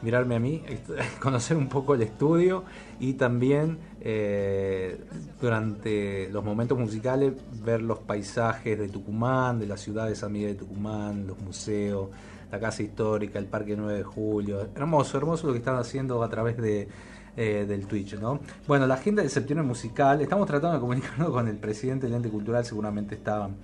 [0.00, 0.62] mirarme a mí,
[1.20, 2.64] conocer un poco el estudio
[2.98, 4.98] y también eh,
[5.38, 10.54] durante los momentos musicales ver los paisajes de Tucumán, de la ciudad de San Miguel
[10.54, 12.08] de Tucumán, los museos,
[12.56, 14.68] la casa histórica, el Parque 9 de Julio.
[14.74, 16.88] Hermoso, hermoso lo que están haciendo a través de,
[17.36, 18.40] eh, del Twitch, ¿no?
[18.66, 22.30] Bueno, la agenda del septiembre musical, estamos tratando de comunicarnos con el presidente del ente
[22.30, 23.56] cultural, seguramente estaban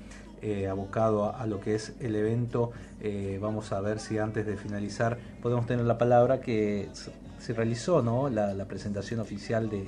[0.42, 2.72] eh, abocado a, lo que es el evento.
[3.00, 6.90] Eh, vamos a ver si antes de finalizar podemos tener la palabra que
[7.38, 8.28] se realizó, ¿no?
[8.28, 9.86] La, presentación oficial de,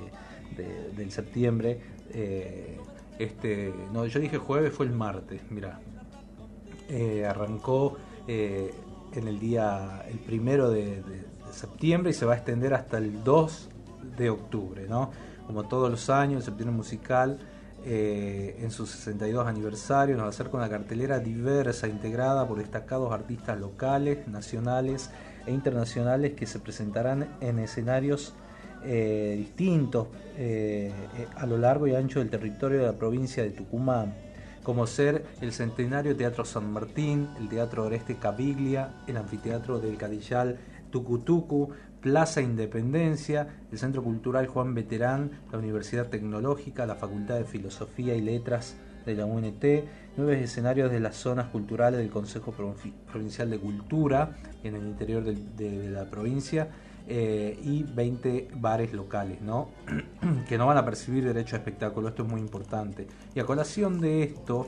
[0.97, 1.79] del septiembre.
[3.19, 5.79] Este, no, yo dije jueves, fue el martes, mira.
[7.29, 7.97] arrancó
[9.15, 11.01] en el día, el primero de,
[11.51, 13.69] septiembre y se va a extender hasta el 2
[14.17, 15.11] de octubre, ¿no?
[15.47, 17.39] Como todos los años, el septiembre musical
[17.85, 20.15] eh, en su 62 aniversario.
[20.15, 25.11] Nos va a hacer con una cartelera diversa, integrada por destacados artistas locales, nacionales
[25.45, 28.33] e internacionales que se presentarán en escenarios
[28.83, 30.07] eh, distintos
[30.37, 30.91] eh,
[31.35, 34.13] a lo largo y ancho del territorio de la provincia de Tucumán,
[34.65, 40.57] como ser el Centenario Teatro San Martín, el Teatro Oreste Caviglia, el Anfiteatro del Cadillal
[40.89, 41.69] Tucutucu,
[42.01, 48.21] Plaza Independencia, el Centro Cultural Juan Veterán, la Universidad Tecnológica, la Facultad de Filosofía y
[48.21, 49.63] Letras de la UNT,
[50.17, 52.51] nueve escenarios de las zonas culturales del Consejo
[53.11, 56.69] Provincial de Cultura en el interior de, la provincia
[57.07, 59.69] eh, y 20 bares locales, ¿no?
[60.47, 63.07] que no van a percibir derecho a espectáculo, esto es muy importante.
[63.33, 64.67] Y a colación de esto,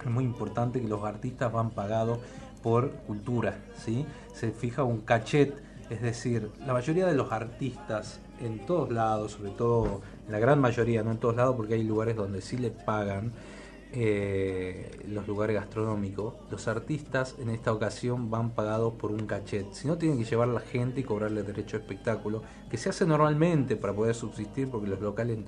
[0.00, 2.18] es muy importante que los artistas van pagados
[2.62, 4.06] por cultura, ¿sí?
[4.34, 9.50] Se fija un cachet es decir, la mayoría de los artistas en todos lados, sobre
[9.50, 13.32] todo la gran mayoría, no en todos lados, porque hay lugares donde sí le pagan,
[13.92, 19.72] eh, los lugares gastronómicos, los artistas en esta ocasión van pagados por un cachet.
[19.72, 22.90] Si no, tienen que llevar a la gente y cobrarle derecho a espectáculo, que se
[22.90, 25.38] hace normalmente para poder subsistir, porque los locales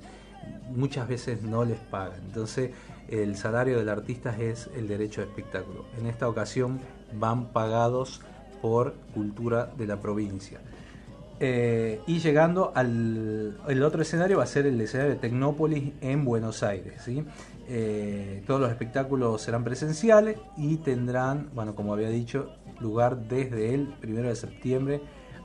[0.74, 2.20] muchas veces no les pagan.
[2.26, 2.70] Entonces,
[3.09, 5.84] el salario del artista es el derecho a espectáculo.
[5.99, 6.80] En esta ocasión
[7.12, 8.22] van pagados
[8.62, 10.61] por cultura de la provincia.
[11.43, 16.24] Eh, y llegando al el otro escenario va a ser el escenario de Tecnópolis en
[16.24, 17.01] Buenos Aires.
[17.03, 17.24] ¿sí?
[17.72, 22.50] Eh, todos los espectáculos serán presenciales y tendrán, bueno, como había dicho,
[22.80, 25.00] lugar desde el 1 de septiembre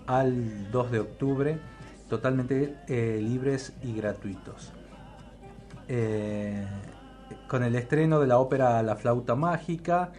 [0.07, 1.59] al 2 de octubre,
[2.09, 4.73] totalmente eh, libres y gratuitos.
[7.47, 10.11] con el estreno de la ópera La Flauta Mágica,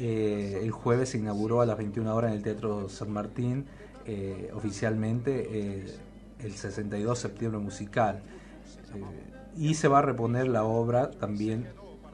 [0.00, 3.66] eh, el jueves se inauguró a las 21 horas en el Teatro San Martín
[4.06, 5.86] eh, oficialmente eh,
[6.38, 8.22] el 62 septiembre musical.
[9.58, 11.66] Y se va a reponer la obra también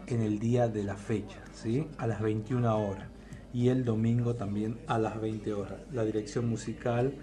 [0.06, 1.86] en el día de la fecha, ¿sí?
[1.98, 3.08] a las 21 horas.
[3.52, 5.78] Y el domingo también a las 20 horas.
[5.92, 7.14] La dirección musical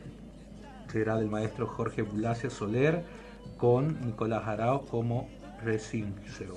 [0.91, 3.03] será del maestro Jorge Bulacio Soler
[3.57, 5.27] con Nicolás Arao como
[5.63, 6.55] Recincero.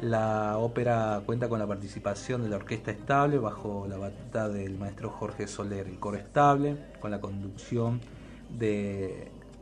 [0.00, 5.10] La ópera cuenta con la participación de la Orquesta Estable bajo la batuta del maestro
[5.10, 8.00] Jorge Soler, el coro estable, con la conducción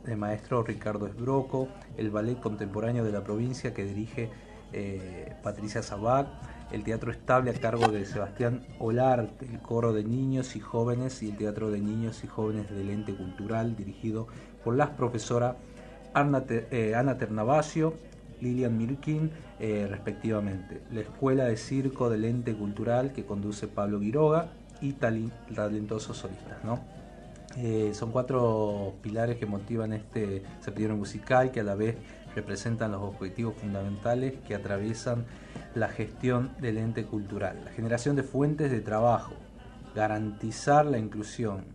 [0.05, 4.29] del maestro Ricardo Esbroco, el ballet contemporáneo de la provincia que dirige
[4.71, 6.27] eh, Patricia Sabac,
[6.71, 11.29] el teatro estable a cargo de Sebastián Olarte, el coro de niños y jóvenes y
[11.29, 14.27] el teatro de niños y jóvenes del ente cultural dirigido
[14.63, 15.55] por las profesoras
[16.13, 17.93] Ana, eh, Ana Ternavasio,
[18.41, 20.81] Lilian Mirkin, eh, respectivamente.
[20.91, 24.51] La Escuela de Circo del Ente Cultural que conduce Pablo Guiroga
[24.81, 26.63] y talentosos solistas.
[26.63, 26.79] ¿no?
[27.57, 31.95] Eh, son cuatro pilares que motivan este septiembre musical que a la vez
[32.35, 35.25] representan los objetivos fundamentales que atraviesan
[35.75, 37.61] la gestión del ente cultural.
[37.63, 39.35] La generación de fuentes de trabajo,
[39.95, 41.65] garantizar la inclusión,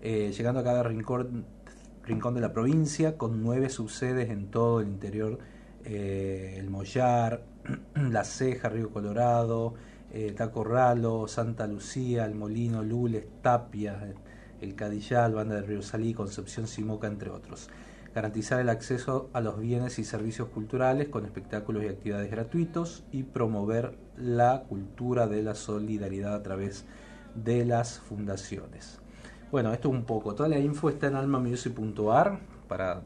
[0.00, 1.44] eh, llegando a cada rincón,
[2.04, 5.38] rincón de la provincia con nueve subsedes en todo el interior
[5.84, 7.42] eh, el Mollar,
[7.94, 9.74] La Ceja, Río Colorado,
[10.12, 14.14] eh, Tacorralo, Santa Lucía, El Molino, Lules, Tapia,
[14.60, 17.68] El Cadillal, Banda de Río Salí, Concepción Simoca, entre otros.
[18.14, 23.22] Garantizar el acceso a los bienes y servicios culturales con espectáculos y actividades gratuitos y
[23.22, 26.84] promover la cultura de la solidaridad a través
[27.34, 28.98] de las fundaciones.
[29.52, 30.34] Bueno, esto es un poco.
[30.34, 33.02] Toda la info está en almamusic.ar para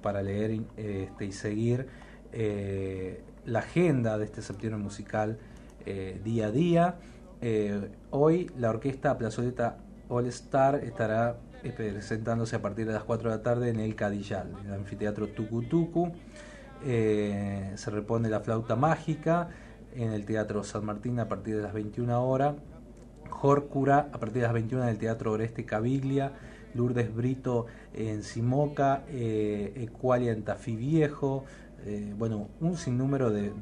[0.00, 1.86] para leer este, y seguir
[2.32, 5.38] eh, la agenda de este septiembre musical
[5.86, 6.94] eh, día a día.
[7.40, 9.78] Eh, hoy la orquesta Plazoleta
[10.10, 13.94] All Star estará eh, presentándose a partir de las 4 de la tarde en el
[13.94, 16.12] Cadillal, en el anfiteatro Tucu Tucu.
[16.82, 19.48] se repone la flauta mágica
[19.94, 22.56] en el Teatro San Martín a partir de las 21 horas.
[23.30, 26.32] Jorcura a partir de las 21 en el Teatro Oreste Caviglia.
[26.74, 31.44] Lourdes Brito en Simoca, Ecualia en Tafí Viejo,
[31.86, 33.52] eh, bueno, un sinnúmero de,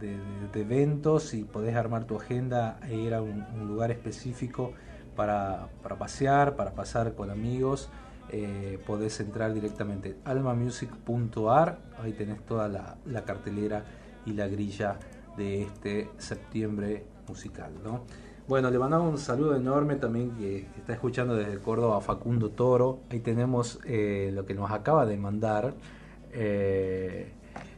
[0.54, 4.72] eventos y podés armar tu agenda e ir a un, lugar específico
[5.18, 7.90] para, pasear, para pasar con amigos.
[8.30, 13.82] Eh, podés entrar directamente almamusic.ar, ahí tenés toda la, cartelera
[14.26, 14.96] y la grilla
[15.36, 17.72] de este septiembre musical.
[17.82, 18.04] ¿no?
[18.46, 23.00] Bueno, le mandamos un saludo enorme también que, está escuchando desde Córdoba Facundo Toro.
[23.10, 25.74] Ahí tenemos eh, lo que nos acaba de mandar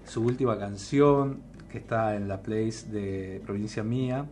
[0.04, 4.26] su última canción que está en la place de Provincia Mía.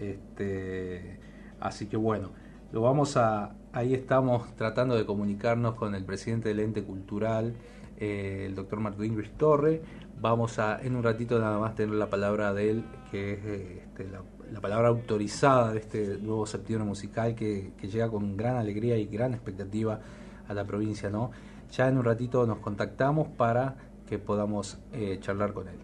[0.00, 1.18] Este,
[1.60, 2.30] así que bueno,
[2.72, 3.54] lo vamos a.
[3.72, 7.54] Ahí estamos tratando de comunicarnos con el presidente del ente cultural,
[7.98, 9.82] eh, el doctor Martín Luis Torre.
[10.20, 13.44] Vamos a, en un ratito nada más, tener la palabra de él, que es
[13.82, 14.08] este,
[14.50, 19.34] la, palabra autorizada de este nuevo septiembre musical que, llega con gran alegría y gran
[19.34, 20.00] expectativa
[20.48, 21.10] a la provincia.
[21.10, 21.30] ¿no?
[21.70, 25.78] Ya en un ratito nos contactamos para que podamos eh, charlar con él.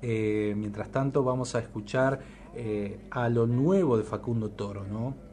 [0.00, 2.20] Eh, mientras tanto vamos a escuchar
[2.54, 5.25] eh, a lo nuevo de Facundo Toro, ¿no?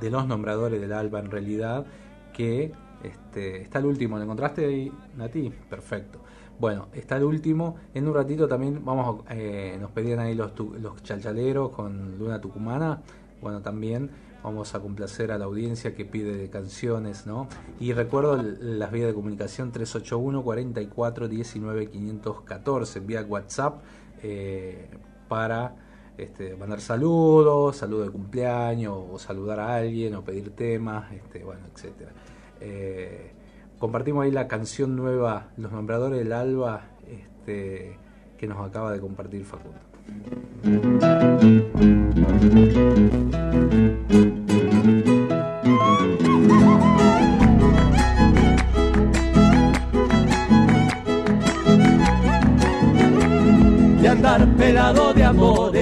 [0.00, 1.86] De los nombradores del ALBA en realidad,
[2.32, 2.72] que
[3.02, 5.50] este, está el último, ¿lo encontraste ahí, Nati?
[5.68, 6.20] Perfecto.
[6.58, 7.76] Bueno, está el último.
[7.94, 9.24] En un ratito también vamos,
[9.80, 13.02] nos pedían ahí los, los chalchaleros con Luna Tucumana.
[13.40, 14.10] Bueno, también
[14.42, 17.48] vamos a complacer a la audiencia que pide canciones, ¿no?
[17.80, 23.82] Y recuerdo las vías de comunicación 381 44 19 514 vía WhatsApp
[24.22, 24.88] eh,
[25.28, 25.76] para
[26.18, 31.62] este, mandar saludos, saludo de cumpleaños, o saludar a alguien, o pedir temas, este, bueno,
[31.74, 32.12] etcétera.
[32.60, 33.32] Eh,
[33.78, 37.98] compartimos ahí la canción nueva, Los Nombradores del Alba, este,
[38.36, 39.78] que nos acaba de compartir Facundo.
[54.00, 55.81] De andar pelado de busca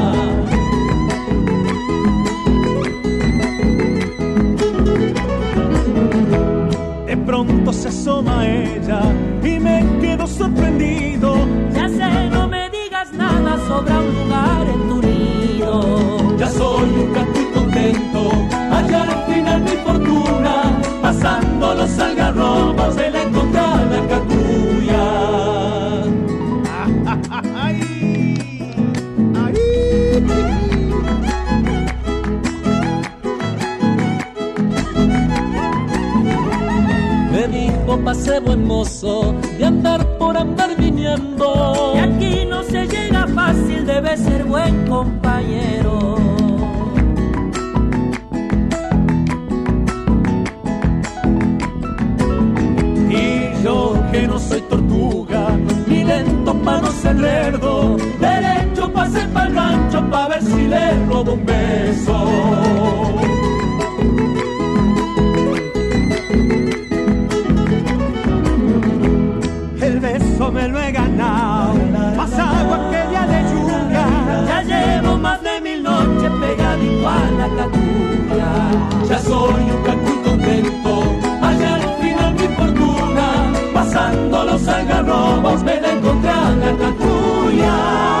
[7.73, 9.01] se asoma ella
[9.43, 11.35] y me quedo sorprendido.
[11.73, 15.00] Ya sé, no me digas nada sobre un lugar en tu
[38.81, 41.93] de andar por andar viniendo.
[41.95, 46.17] Y aquí no se llega fácil, debe ser buen compañero.
[53.07, 55.49] Y yo que no soy tortuga,
[55.85, 61.05] ni lento para no ser lerdo, derecho pase para el rancho para ver si le
[61.05, 63.20] robo un beso.
[77.11, 78.51] Pegadito a la catulla.
[79.09, 81.03] Ya soy un cacu contento,
[81.41, 83.27] allá al final mi fortuna,
[83.73, 88.20] pasando los algarrobos me la encontré a la catulla.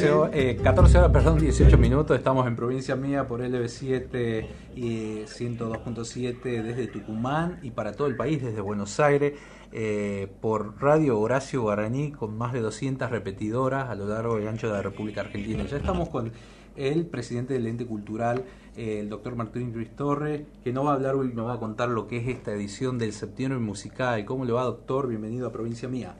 [0.00, 2.16] 14, eh, horas, perdón, 18 minutos.
[2.16, 8.42] Estamos en provincia mía por LB7 y 102.7 desde Tucumán y para todo el país,
[8.42, 9.34] desde Buenos Aires,
[9.72, 14.68] eh, por Radio Horacio Guaraní con más de 200 repetidoras a lo largo y ancho
[14.68, 15.64] de la República Argentina.
[15.64, 16.32] Ya estamos con
[16.76, 18.44] el presidente del ente cultural,
[18.76, 21.58] eh, el doctor Martín Luis Torres, que nos va a hablar hoy, nos va a
[21.58, 24.24] contar lo que es esta edición del Septiembre Musical.
[24.24, 25.08] ¿Cómo le va, doctor?
[25.08, 26.16] Bienvenido a Provincia Mía.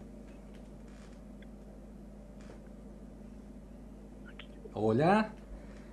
[4.82, 5.30] Hola.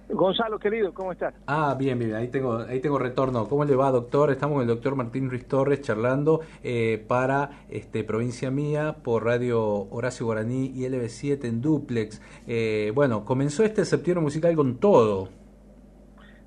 [0.09, 1.33] Gonzalo, querido, ¿cómo estás?
[1.47, 3.49] Ah, bien, bien, ahí tengo, ahí tengo retorno.
[3.49, 4.31] ¿Cómo le va, doctor?
[4.31, 9.61] Estamos con el doctor Martín Ruiz Torres charlando eh, para este, Provincia Mía por Radio
[9.91, 12.21] Horacio Guaraní y LB7 en Duplex.
[12.47, 15.27] Eh, bueno, comenzó este septiembre musical con todo.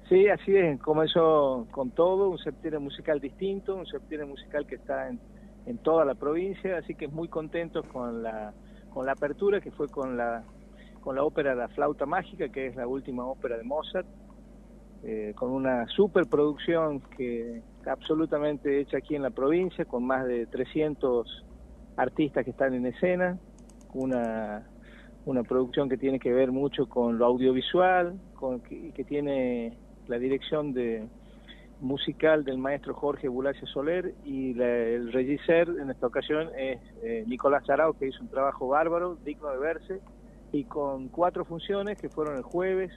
[0.09, 5.09] Sí, así es, comenzó con todo, un septiembre musical distinto, un septiembre musical que está
[5.09, 5.21] en,
[5.67, 8.55] en toda la provincia, así que muy contentos con la,
[8.93, 10.43] con la apertura que fue con la,
[11.01, 14.07] con la ópera La Flauta Mágica, que es la última ópera de Mozart,
[15.03, 21.45] eh, con una superproducción que absolutamente hecha aquí en la provincia, con más de 300
[21.97, 23.39] artistas que están en escena,
[23.95, 24.69] una,
[25.25, 30.19] una producción que tiene que ver mucho con lo audiovisual, con, que, que tiene la
[30.19, 31.09] dirección de
[31.81, 37.25] musical del maestro Jorge Bulacio Soler y la, el regisser en esta ocasión es eh,
[37.27, 40.01] Nicolás Arau, que hizo un trabajo bárbaro, digno de verse,
[40.53, 42.93] y con cuatro funciones que fueron el jueves,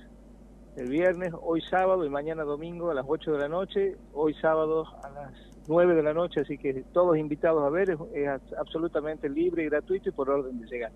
[0.75, 4.85] el viernes, hoy sábado y mañana domingo a las 8 de la noche, hoy sábado
[5.03, 5.33] a las
[5.67, 9.65] 9 de la noche, así que todos invitados a ver, es, es absolutamente libre y
[9.67, 10.91] gratuito y por orden de llegar.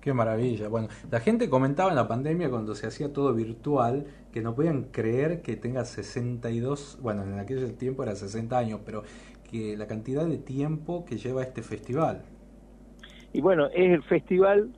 [0.00, 0.68] Qué maravilla.
[0.68, 4.84] Bueno, la gente comentaba en la pandemia cuando se hacía todo virtual que no podían
[4.84, 9.02] creer que tenga 62, bueno, en aquel tiempo era 60 años, pero
[9.50, 12.22] que la cantidad de tiempo que lleva este festival.
[13.34, 14.70] Y bueno, es el festival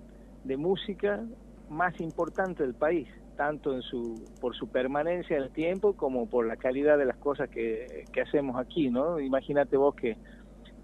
[0.45, 1.21] de música
[1.69, 6.47] más importante del país, tanto en su por su permanencia en el tiempo como por
[6.47, 9.21] la calidad de las cosas que, que hacemos aquí, ¿no?
[9.21, 10.17] Imagínate vos que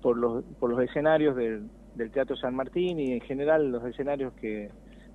[0.00, 4.32] por los por los escenarios del, del Teatro San Martín y en general los escenarios
[4.34, 4.70] que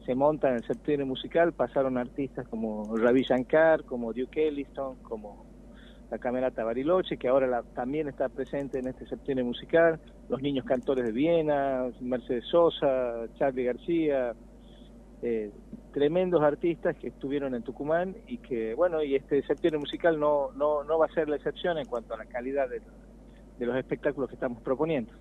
[0.05, 5.52] se montan en el septiembre musical pasaron artistas como Ravi Shankar, como Duke Ellington, como
[6.11, 9.99] la Camerata Bariloche, que ahora la, también está presente en este septiembre musical,
[10.29, 14.33] los niños cantores de Viena, Mercedes Sosa, Charlie García,
[15.21, 15.51] eh,
[15.93, 20.83] tremendos artistas que estuvieron en Tucumán y que, bueno, y este septiembre musical no, no,
[20.83, 22.81] no va a ser la excepción en cuanto a la calidad de,
[23.59, 25.11] de los espectáculos que estamos proponiendo.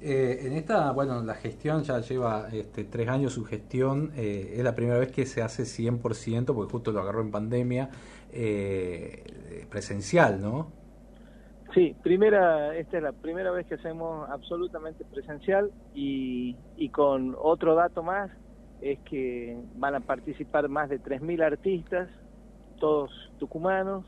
[0.00, 4.64] Eh, en esta, bueno, la gestión ya lleva este, tres años su gestión, eh, es
[4.64, 7.90] la primera vez que se hace 100%, porque justo lo agarró en pandemia,
[8.34, 10.72] eh, presencial, ¿no?
[11.72, 17.74] Sí, primera, esta es la primera vez que hacemos absolutamente presencial y, y con otro
[17.74, 18.30] dato más,
[18.80, 22.08] es que van a participar más de 3.000 artistas,
[22.78, 24.04] todos tucumanos,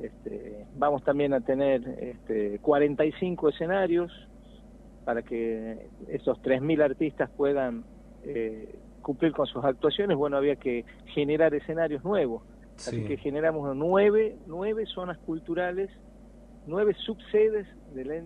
[0.00, 4.10] este, vamos también a tener este, 45 escenarios,
[5.04, 7.84] para que esos 3.000 artistas puedan
[8.22, 12.42] eh, cumplir con sus actuaciones, bueno, había que generar escenarios nuevos.
[12.80, 12.96] Sí.
[12.96, 15.90] Así que generamos nueve, nueve zonas culturales,
[16.66, 18.24] nueve subsedes, del,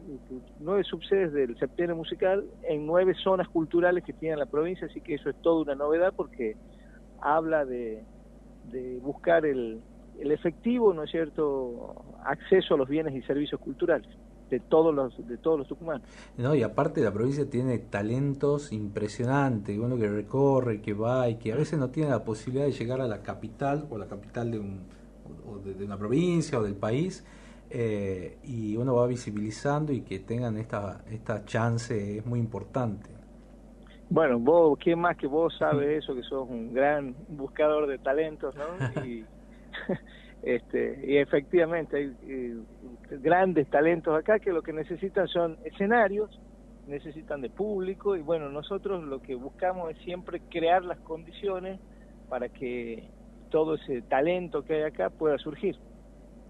[0.61, 5.15] nueve subsedes del septiembre musical en nueve zonas culturales que tiene la provincia, así que
[5.15, 6.57] eso es toda una novedad porque
[7.21, 8.05] habla de,
[8.71, 9.81] de buscar el,
[10.21, 14.09] el efectivo, ¿no es cierto?, acceso a los bienes y servicios culturales
[14.51, 16.07] de todos los de todos los tucumanos.
[16.37, 21.53] No, y aparte la provincia tiene talentos impresionantes, uno que recorre, que va y que
[21.53, 24.59] a veces no tiene la posibilidad de llegar a la capital o la capital de,
[24.59, 24.81] un,
[25.49, 27.25] o de, de una provincia o del país
[27.71, 33.11] eh, y uno va visibilizando y que tengan esta esta chance es muy importante.
[34.11, 38.55] Bueno, vos, ¿quién más que vos sabe eso, que sos un gran buscador de talentos,
[38.55, 38.65] ¿no?
[39.05, 39.25] Y,
[40.45, 42.57] este, y efectivamente hay eh,
[43.23, 46.39] grandes talentos acá que lo que necesitan son escenarios,
[46.87, 51.81] necesitan de público y bueno, nosotros lo que buscamos es siempre crear las condiciones
[52.29, 53.09] para que
[53.49, 55.77] todo ese talento que hay acá pueda surgir.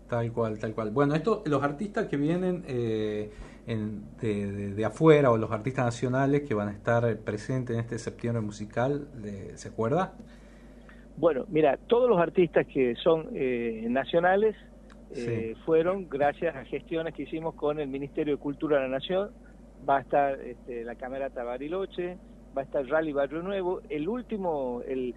[0.08, 0.90] Tal cual, tal cual.
[0.90, 3.30] Bueno, esto, los artistas que vienen eh,
[4.20, 9.06] de, afuera o los artistas nacionales que van a estar presentes en este septiembre musical,
[9.54, 10.14] ¿se acuerda?
[11.16, 14.56] Bueno, mira, todos los artistas que son eh, nacionales
[15.14, 19.30] eh, fueron gracias a gestiones que hicimos con el Ministerio de Cultura de la Nación.
[19.88, 22.16] Va a estar este, la Camerata Bariloche,
[22.56, 23.80] va a estar Rally Barrio Nuevo.
[23.90, 25.14] El último, el,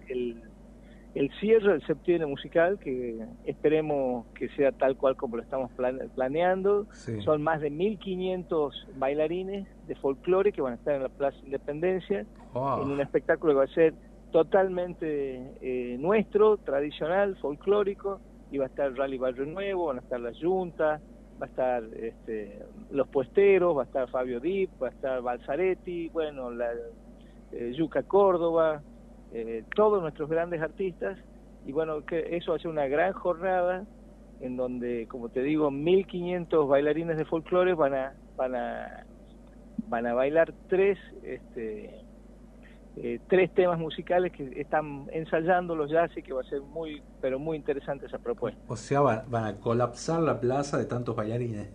[1.14, 5.72] el, cierre del septiembre musical, que esperemos que sea tal cual como lo estamos
[6.14, 6.86] planeando.
[7.24, 12.24] Son más de 1.500 bailarines de folclore que van a estar en la Plaza Independencia,
[12.54, 13.94] en un espectáculo que va a ser
[14.30, 20.20] totalmente eh, nuestro, tradicional, folclórico, y va a estar Rally Barrio Nuevo, van a estar
[20.20, 21.00] las juntas,
[21.40, 26.08] va a estar este, los puesteros, va a estar Fabio Dip, va a estar Balzaretti,
[26.08, 26.72] bueno, la
[27.52, 28.82] eh, Yuca Córdoba,
[29.32, 31.18] eh, todos nuestros grandes artistas,
[31.66, 33.84] y bueno, que eso ser una gran jornada
[34.40, 39.04] en donde, como te digo, 1.500 bailarines de folclore van a, van a,
[39.88, 41.97] van a bailar tres este,
[43.00, 47.38] eh, tres temas musicales que están ensayándolos ya, así que va a ser muy, pero
[47.38, 48.60] muy interesante esa propuesta.
[48.66, 51.68] O sea, van, a colapsar la plaza de tantos bailarines.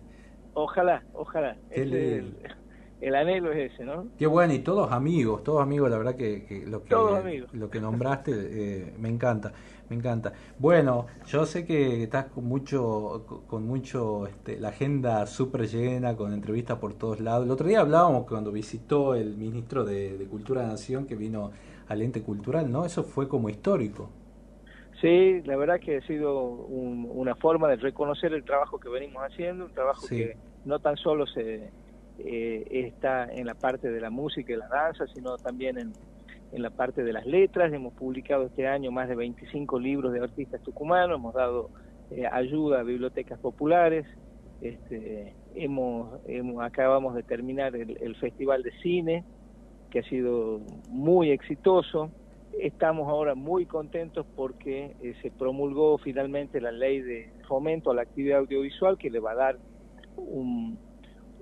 [0.52, 1.56] Ojalá, ojalá.
[1.70, 2.36] El,
[3.00, 4.08] el, anhelo es ese, ¿no?
[4.18, 8.32] Qué bueno, y todos amigos, todos amigos, la verdad que, lo, que lo que nombraste
[8.34, 9.52] eh, me encanta
[9.88, 10.32] me encanta.
[10.58, 16.32] Bueno, yo sé que estás con mucho, con mucho, este, la agenda súper llena, con
[16.32, 17.44] entrevistas por todos lados.
[17.44, 21.52] El otro día hablábamos cuando visitó el ministro de, Cultura de Nación que vino
[21.88, 22.84] al ente cultural, ¿no?
[22.84, 24.10] Eso fue como histórico.
[25.00, 29.66] Sí, la verdad que ha sido una forma de reconocer el trabajo que venimos haciendo,
[29.66, 31.70] un trabajo que no tan solo se
[32.18, 35.92] eh, está en la parte de la música y la danza, sino también en,
[36.54, 37.72] en la parte de las letras.
[37.72, 41.70] Hemos publicado este año más de 25 libros de artistas tucumanos, hemos dado
[42.10, 44.06] eh, ayuda a bibliotecas populares.
[44.60, 46.20] Este, hemos,
[46.62, 49.24] acabamos de terminar el, Festival de Cine,
[49.90, 52.10] que ha sido muy exitoso.
[52.60, 58.02] Estamos ahora muy contentos porque eh, se promulgó finalmente la ley de fomento a la
[58.02, 59.58] actividad audiovisual que le va a dar
[60.16, 60.78] un,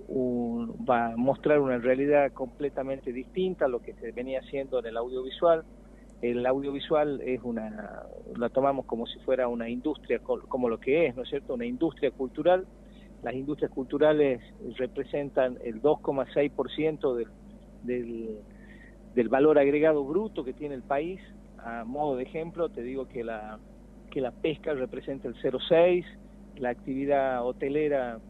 [0.09, 4.97] va a mostrar una realidad completamente distinta a lo que se venía haciendo en el
[4.97, 5.65] audiovisual.
[6.21, 8.05] El audiovisual es una,
[8.37, 11.55] la tomamos como si fuera una industria, como lo que es, ¿no es cierto?
[11.55, 12.67] Una industria cultural.
[13.23, 14.41] Las industrias culturales
[14.77, 17.29] representan el 2,6% del,
[17.83, 18.39] del,
[19.15, 21.21] del valor agregado bruto que tiene el país.
[21.59, 23.59] A modo de ejemplo, te digo que la,
[24.11, 26.05] que la pesca representa el 0,6%,
[26.59, 28.21] la actividad hotelera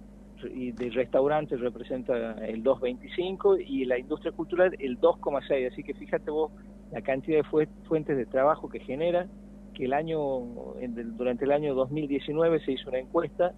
[0.49, 5.73] y de restaurantes representa el 2,25 y la industria cultural el 2,6.
[5.73, 6.53] Así que fíjate vos
[6.91, 9.27] la cantidad de fuentes de trabajo que genera,
[9.75, 10.19] que el año
[11.17, 13.53] durante el año 2019 se hizo una encuesta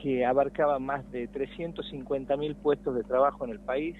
[0.00, 3.96] que abarcaba más de 350 mil puestos de trabajo en el país.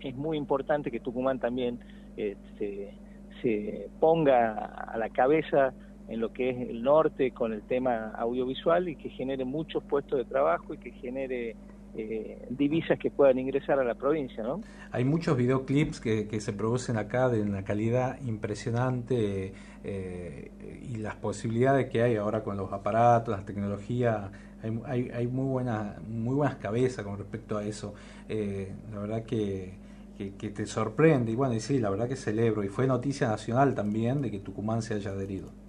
[0.00, 1.80] Es muy importante que Tucumán también
[2.16, 5.74] eh, se ponga a la cabeza
[6.12, 10.18] en lo que es el norte con el tema audiovisual y que genere muchos puestos
[10.18, 11.56] de trabajo y que genere
[11.94, 14.60] eh, divisas que puedan ingresar a la provincia, ¿no?
[14.90, 20.50] Hay muchos videoclips que, que se producen acá de una calidad impresionante eh,
[20.90, 24.30] y las posibilidades que hay ahora con los aparatos, las tecnologías,
[24.62, 27.94] hay, hay, hay muy, buenas, muy buenas cabezas con respecto a eso.
[28.28, 29.72] Eh, la verdad que,
[30.18, 33.28] que, que, te sorprende y bueno, y sí, la verdad que celebro y fue noticia
[33.28, 35.61] nacional también de que Tucumán se haya adherido.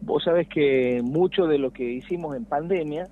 [0.00, 3.08] Vos sabés que mucho de lo que hicimos en pandemia,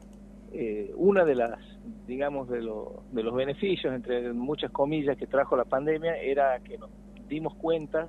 [0.53, 1.59] eh, una de las,
[2.07, 6.91] digamos, de, de los beneficios, entre muchas comillas, que trajo la pandemia, era que nos
[7.29, 8.09] dimos cuenta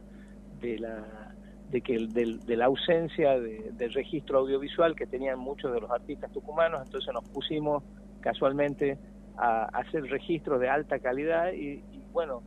[0.61, 1.33] de la,
[1.71, 6.81] de que de la ausencia de, registro audiovisual que tenían muchos de los artistas tucumanos,
[6.85, 7.83] entonces nos pusimos
[8.21, 8.97] casualmente
[9.37, 12.41] a, hacer registros de alta calidad y, y, bueno,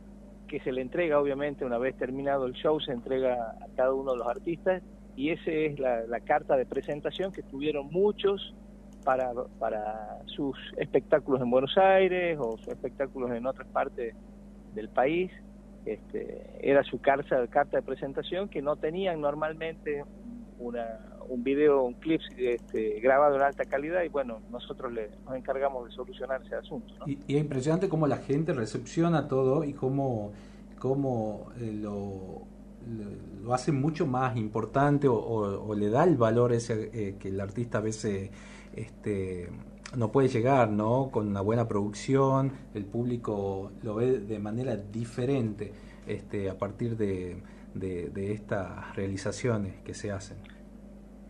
[0.47, 4.13] que se le entrega obviamente una vez terminado el show, se entrega a cada uno
[4.13, 4.81] de los artistas
[5.15, 8.53] y esa es la, carta de presentación que tuvieron muchos
[9.03, 14.15] para, para sus espectáculos en Buenos Aires o sus espectáculos en otras partes
[14.73, 15.31] del país.
[15.85, 20.03] Este, era su carta, de presentación que no tenían normalmente
[20.59, 25.35] una, un video, un clip este, grabado en alta calidad y bueno, nosotros le, nos
[25.35, 26.93] encargamos de solucionar ese asunto.
[27.07, 30.33] Y, es impresionante cómo la gente recepciona todo y cómo,
[30.77, 32.43] cómo eh, lo
[33.43, 37.79] lo hace mucho más importante o, le da el valor ese eh, que el artista
[37.79, 38.29] a veces
[38.75, 39.49] este,
[39.97, 41.09] no puede llegar, ¿no?
[41.11, 45.73] Con una buena producción, el público lo ve de manera diferente
[46.07, 47.41] este, a partir de,
[47.73, 50.37] de, estas realizaciones que se hacen.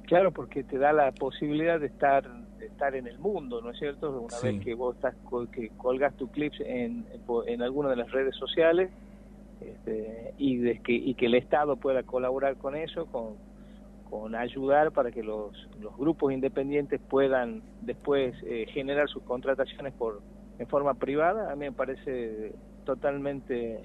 [0.04, 2.30] Claro, porque te da la posibilidad de estar
[2.60, 4.22] estar en el mundo, ¿no es cierto?
[4.22, 5.16] Una vez que vos estás
[5.52, 7.06] que colgas tu clips en,
[7.48, 8.92] en, alguna de las redes sociales
[9.62, 13.36] este, y, que, el Estado pueda colaborar con eso, con,
[14.10, 20.22] con ayudar para que los, los grupos independientes puedan después eh, generar sus contrataciones por
[20.60, 22.54] en forma privada, a mí me parece
[22.86, 23.80] totalmente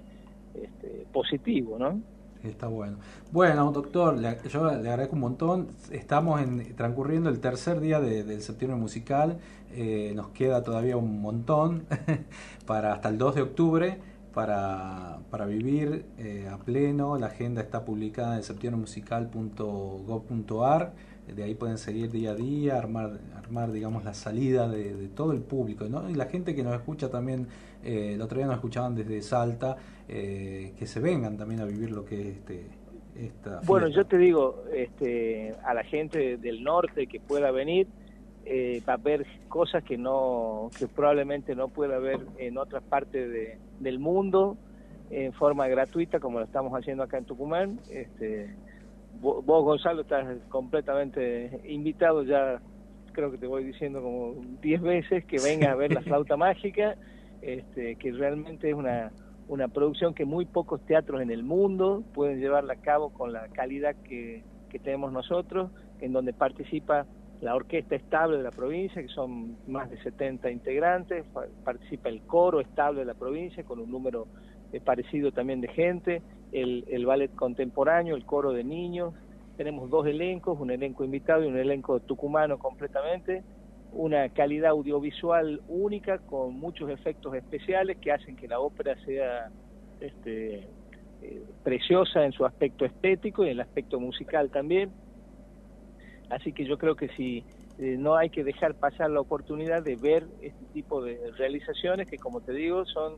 [0.54, 2.00] este, positivo, ¿no?
[2.42, 2.98] Está bueno.
[3.32, 5.68] Bueno, doctor, yo le agradezco un montón.
[5.90, 9.38] Estamos en, transcurriendo el tercer día del septiembre musical.
[9.72, 11.86] Eh, nos queda todavía un montón
[12.66, 13.98] para hasta el 2 de octubre
[14.36, 17.16] para, para vivir eh, a pleno.
[17.16, 20.92] La agenda está publicada en septiembremusical.gov.ar.
[21.34, 25.40] De ahí pueden seguir día a día, armar, armar digamos, la salida de, todo el
[25.40, 25.86] público.
[25.88, 26.10] ¿no?
[26.10, 27.46] Y la gente que nos escucha también,
[27.82, 31.90] eh, el otro día nos escuchaban desde Salta, eh, que se vengan también a vivir
[31.90, 32.66] lo que es este,
[33.18, 37.86] esta Bueno, yo te digo, este, a la gente del norte que pueda venir,
[38.46, 43.28] eh, va a ver cosas que no que probablemente no pueda ver en otras partes
[43.30, 44.56] de, del mundo
[45.10, 47.80] en forma gratuita como lo estamos haciendo acá en Tucumán.
[47.90, 48.54] Este
[49.20, 52.22] vos, Gonzalo estás completamente invitado.
[52.22, 52.60] Ya
[53.12, 56.96] creo que te voy diciendo como 10 veces que vengas a ver la flauta mágica.
[57.42, 59.12] Este, que realmente es una
[59.48, 63.48] una producción que muy pocos teatros en el mundo pueden llevarla a cabo con la
[63.48, 65.70] calidad que, que tenemos nosotros
[66.00, 67.06] en donde participa
[67.40, 71.24] la orquesta estable de la provincia, que son más de 70 integrantes,
[71.64, 74.26] participa el coro estable de la provincia con un número
[74.72, 76.22] eh, parecido también de gente,
[76.52, 79.14] el, el, ballet contemporáneo, el coro de niños,
[79.56, 83.42] tenemos dos elencos, un elenco invitado y un elenco tucumano completamente,
[83.92, 89.50] una calidad audiovisual única con muchos efectos especiales que hacen que la ópera sea
[90.00, 90.68] este,
[91.22, 94.90] eh, preciosa en su aspecto estético y en el aspecto musical también
[96.30, 97.44] Así que yo creo que si
[97.78, 102.18] eh, no hay que dejar pasar la oportunidad de ver este tipo de realizaciones que,
[102.18, 103.16] como te digo, son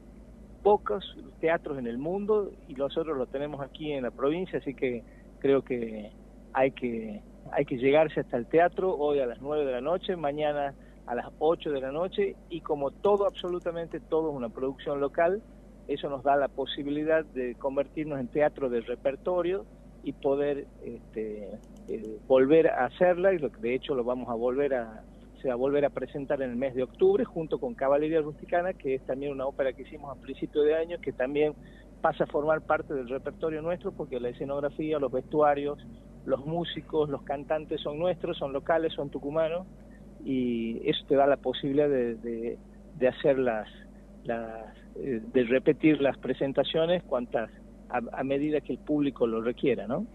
[0.63, 5.05] pocos teatros en el mundo y nosotros lo tenemos aquí en la provincia, así que
[5.39, 6.11] creo que
[6.53, 7.23] hay que
[7.53, 10.75] hay que llegarse hasta el teatro hoy a las 9 de la noche, mañana
[11.07, 15.43] a las 8 de la noche y como todo, absolutamente todo es una producción local,
[15.87, 19.65] eso nos da la posibilidad de convertirnos en teatro de repertorio
[20.03, 21.59] y poder este,
[21.89, 25.03] eh, volver a hacerla y lo de hecho lo vamos a volver a
[25.41, 28.73] se va a volver a presentar en el mes de octubre junto con Caballería Rusticana,
[28.73, 31.55] que es también una ópera que hicimos a principio de año, que también
[32.01, 35.79] pasa a formar parte del repertorio nuestro, porque la escenografía, los vestuarios,
[36.27, 39.67] los músicos, los cantantes son nuestros, son locales, son tucumanos,
[40.25, 42.59] y eso te da la posibilidad de,
[42.97, 43.69] de, hacer las,
[44.25, 47.51] las eh, de repetir las presentaciones cuantas
[47.89, 50.07] a, a medida que el público lo requiera, ¿no?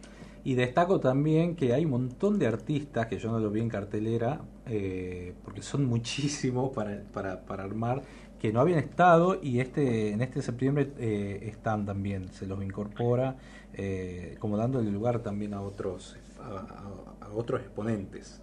[0.46, 3.70] Y destaco también que hay un montón de artistas que yo no lo vi en
[3.70, 8.02] cartelera, eh, porque son muchísimos para, para, para, armar,
[8.40, 13.38] que no habían estado y este en este septiembre eh, están también, se los incorpora,
[13.74, 18.42] eh, como dándole lugar también a otros, a, otros exponentes.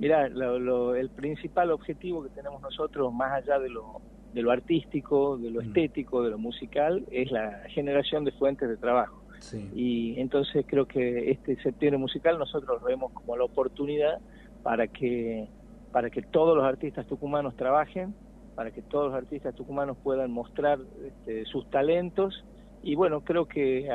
[0.00, 4.00] Mira, el principal objetivo que tenemos nosotros, más allá de lo,
[4.34, 5.66] de lo artístico, de lo mm.
[5.66, 9.21] estético, de lo musical, es la generación de fuentes de trabajo
[9.74, 14.18] y entonces creo que este septiembre musical nosotros lo vemos como la oportunidad
[14.62, 15.48] para que,
[15.90, 18.14] para que todos los artistas tucumanos trabajen,
[18.54, 22.44] para que todos los artistas tucumanos puedan mostrar este, sus talentos.
[22.82, 23.88] Y bueno, creo que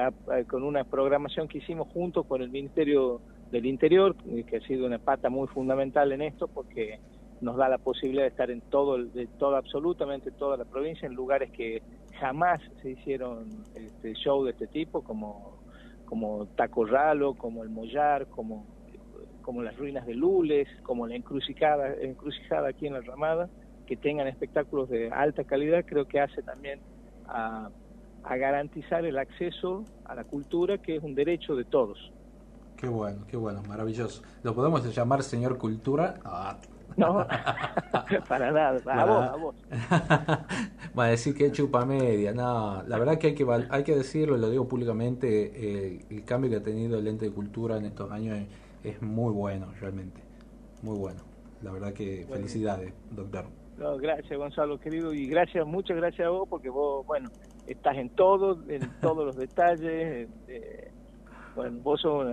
[0.49, 3.22] con una programación que hicimos junto con el Ministerio
[3.52, 6.99] del Interior, eh, que ha sido una pata muy fundamental en esto, porque
[7.41, 11.14] nos da la posibilidad de estar en todo, de toda, absolutamente toda la provincia, en
[11.14, 11.82] lugares que
[12.19, 15.57] jamás se hicieron este, show de este tipo, como,
[16.06, 18.65] como Tacorralo, como el Mollar, como,
[19.41, 23.49] como las ruinas de Lules, como la encrucijada, encrucijada aquí en la Ramada,
[23.85, 26.80] que tengan espectáculos de alta calidad, creo que hace también
[27.27, 27.69] a,
[28.30, 32.11] garantizar el acceso a la cultura, que es un derecho de todos.
[32.76, 34.22] Qué bueno, qué bueno, maravilloso.
[34.44, 36.15] ¿Lo podemos llamar señor cultura?
[36.26, 36.57] Ah,
[36.97, 37.26] no,
[38.27, 39.55] para nada, a vos, a vos.
[40.97, 44.38] Va a decir que chupa media, no, la verdad que hay que, hay que decirlo,
[44.38, 48.11] lo digo públicamente, eh, el cambio que ha tenido el ente de cultura en estos
[48.11, 48.38] años
[48.84, 50.22] es, muy bueno, realmente,
[50.81, 51.22] muy bueno.
[51.61, 53.45] La verdad que felicidades, doctor.
[53.77, 57.30] No, gracias Gonzalo, querido, y gracias, muchas gracias a vos, porque vos, bueno,
[57.68, 60.30] estás en todo, en todos los detalles.
[60.47, 60.91] Eh,
[61.57, 62.25] bueno, vos sos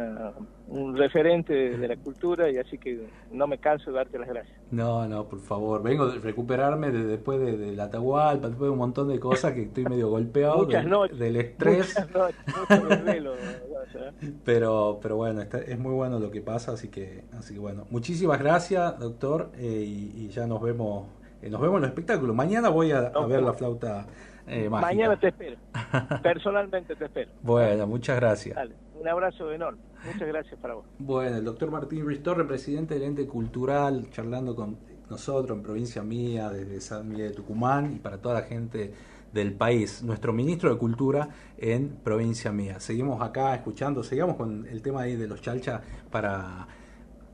[0.69, 4.57] un referente de la cultura y así que no me canso de darte las gracias.
[4.71, 5.83] No, no, por favor.
[5.83, 9.53] Vengo a recuperarme de, después de, de, la Atahualpa, después de un montón de cosas
[9.53, 11.95] que estoy medio golpeado muchas noches, del estrés.
[11.99, 13.35] Muchas noches, mucho
[14.45, 17.87] Pero, pero bueno, es muy bueno lo que pasa, así que, así que bueno.
[17.91, 21.07] Muchísimas gracias, doctor, eh, y, ya nos vemos,
[21.43, 22.35] eh, nos vemos en el espectáculo.
[22.35, 24.07] Mañana voy a, ver la flauta
[24.47, 24.91] eh, mágica.
[24.91, 25.57] Mañana te espero.
[26.23, 27.31] Personalmente te espero.
[27.43, 28.57] Bueno, muchas gracias.
[29.05, 29.83] Un abrazo enorme.
[30.07, 30.87] Muchas gracias para vos.
[30.99, 34.79] Bueno, el doctor Martín Ristorre, presidente del ente cultural, charlando con
[35.11, 38.95] nosotros en provincia mía, desde San Miguel de Tucumán y para toda la gente
[39.31, 41.29] del país, nuestro ministro de Cultura
[41.59, 42.81] en provincia mía.
[42.81, 46.67] Seguimos acá escuchando, seguimos con el tema ahí de los chalcha para,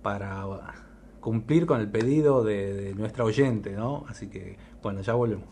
[0.03, 0.45] para
[1.21, 4.07] cumplir con el pedido de nuestra oyente, ¿no?
[4.09, 5.47] Así que, bueno, ya volvemos.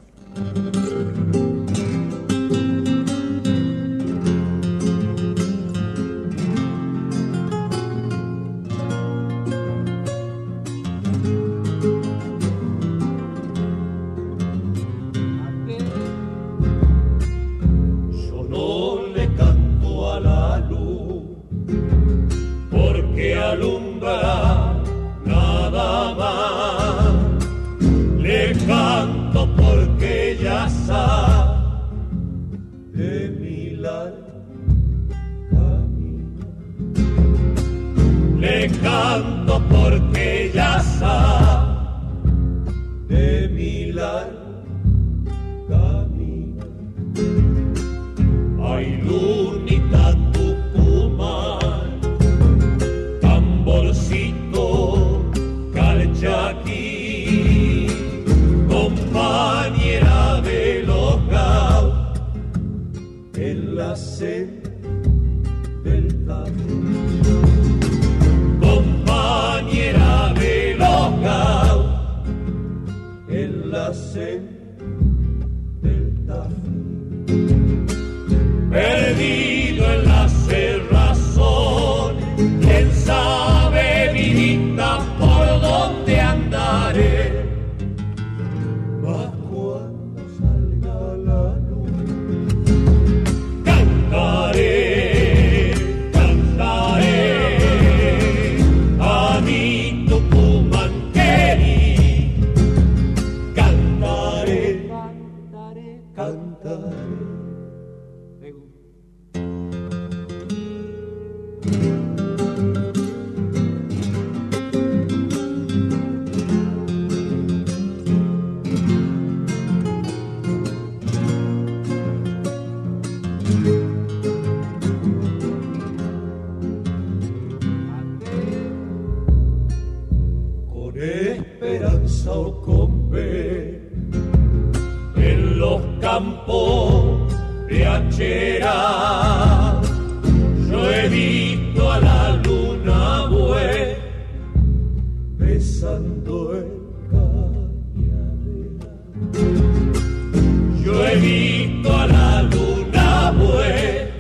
[151.39, 154.13] a la luna fue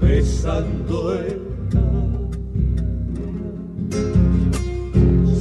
[0.00, 2.30] besando el camino.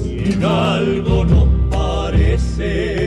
[0.02, 3.07] Si en algo nos parece.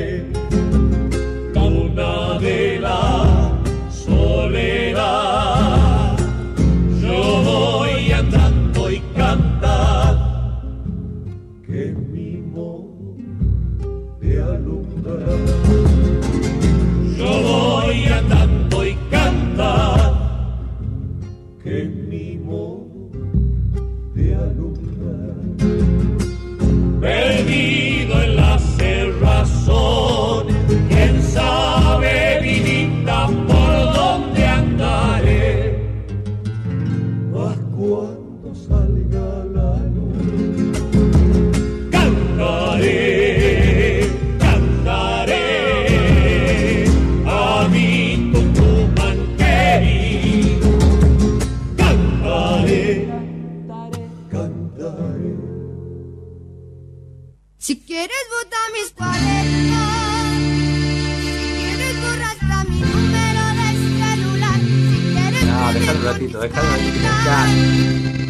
[66.41, 68.30] 来看看下，你怎么？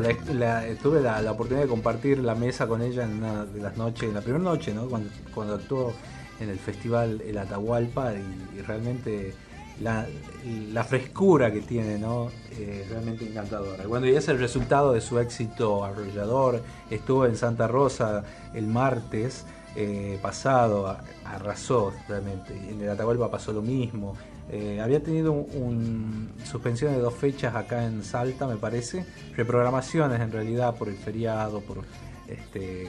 [0.00, 0.82] Hermosa.
[0.82, 4.14] tuve la, oportunidad de compartir la mesa con ella en una de las noches, en
[4.14, 4.88] la primera noche, ¿no?
[4.88, 5.92] Cuando, actuó
[6.40, 9.34] en el festival El Atahualpa y, realmente
[9.80, 12.30] la, frescura que tiene, ¿no?
[12.52, 13.84] Eh, realmente encantadora.
[13.84, 19.44] Cuando ya es el resultado de su éxito arrollador, estuvo en Santa Rosa el martes
[19.76, 22.52] eh, pasado, arrasó realmente.
[22.56, 24.16] En el Atahualpa pasó lo mismo.
[24.50, 29.04] Eh, había tenido un, suspensión de dos fechas acá en Salta, me parece,
[29.36, 31.82] reprogramaciones en realidad por el feriado, por
[32.28, 32.88] este,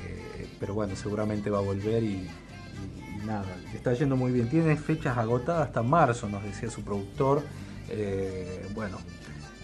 [0.59, 2.27] pero bueno, seguramente va a volver y,
[3.25, 4.49] nada, está yendo muy bien.
[4.49, 7.41] Tiene fechas agotadas hasta marzo, nos decía su productor.
[7.89, 8.97] Eh, bueno,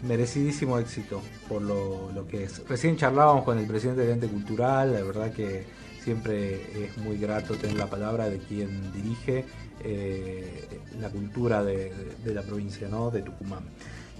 [0.03, 2.67] merecidísimo éxito por lo, lo, que es.
[2.67, 5.65] Recién charlábamos con el presidente del ente cultural, la verdad que
[6.03, 9.45] siempre es muy grato tener la palabra de quien dirige
[9.83, 11.93] eh, la cultura de,
[12.25, 13.63] la provincia de Tucumán.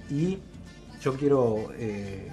[0.10, 0.38] Y
[1.02, 2.30] yo quiero eh,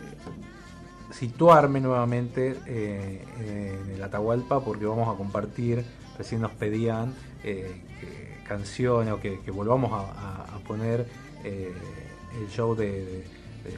[1.11, 5.85] situarme nuevamente eh, en el Atahualpa porque vamos a compartir,
[6.17, 7.15] recién nos pedían
[8.47, 11.07] canciones o que, volvamos a, poner
[11.45, 13.25] el show de,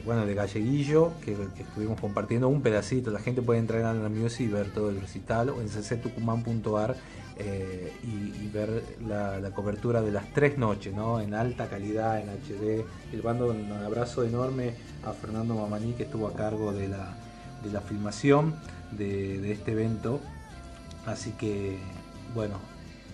[0.05, 3.11] bueno, de Galleguillo, que, estuvimos compartiendo un pedacito.
[3.11, 6.95] La gente puede entrar en la music y ver todo el recital o en cctucumán.ar
[7.43, 11.19] eh, y, ver la, cobertura de las tres noches, ¿no?
[11.19, 12.85] En alta calidad, en HD.
[13.13, 14.73] Y mando un abrazo enorme
[15.05, 17.15] a Fernando Mamaní, que estuvo a cargo de la,
[17.63, 18.53] de la filmación
[18.91, 20.19] de, este evento.
[21.05, 21.77] Así que,
[22.35, 22.55] bueno,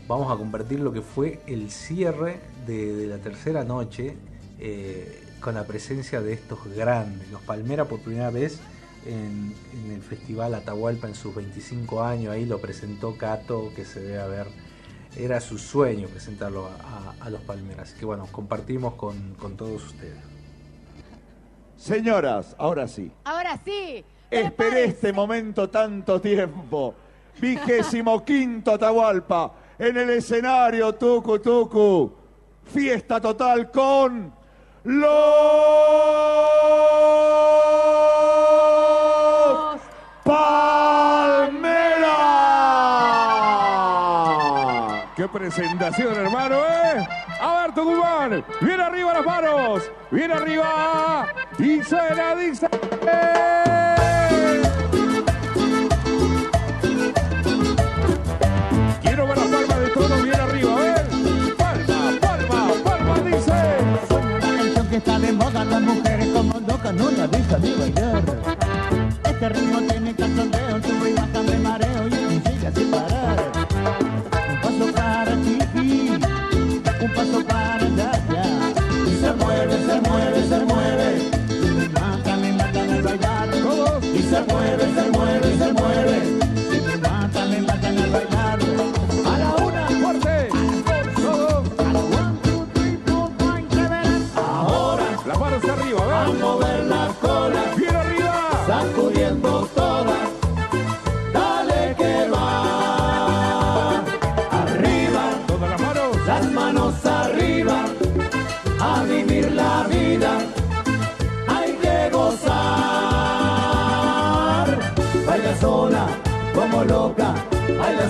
[0.07, 4.15] vamos a compartir lo que fue el cierre de, la tercera noche
[4.59, 7.29] eh, con la presencia de estos grandes.
[7.29, 8.59] Los Palmera por primera vez
[9.07, 9.55] en,
[9.91, 14.47] el Festival Atahualpa en sus 25 años, ahí lo presentó Cato, que se debe haber,
[15.15, 16.69] era su sueño presentarlo
[17.19, 17.89] a, los Palmeras.
[17.89, 20.17] Así que bueno, compartimos con, todos ustedes.
[21.77, 23.11] Señoras, ahora sí.
[23.23, 24.03] Ahora sí.
[24.29, 26.93] Esperé este momento tanto tiempo.
[27.39, 32.13] Vigésimo quinto Atahualpa en el escenario Tucu Tucu.
[32.65, 34.33] Fiesta total con
[34.83, 35.07] los
[45.95, 47.07] hermano, eh!
[47.39, 48.43] A ver, Tucumán.
[48.61, 49.83] Viene arriba las manos.
[50.11, 51.27] Viene arriba.
[51.59, 52.67] Y suena, dice.
[59.01, 61.55] Quiero ver las palmas de todos bien arriba, ¿eh?
[61.57, 63.53] Palma, palma, palma, dice.
[64.41, 68.23] La canción que está de moda, las mujeres como locas no la dejan de bailar.
[69.23, 70.56] Este ritmo tiene sube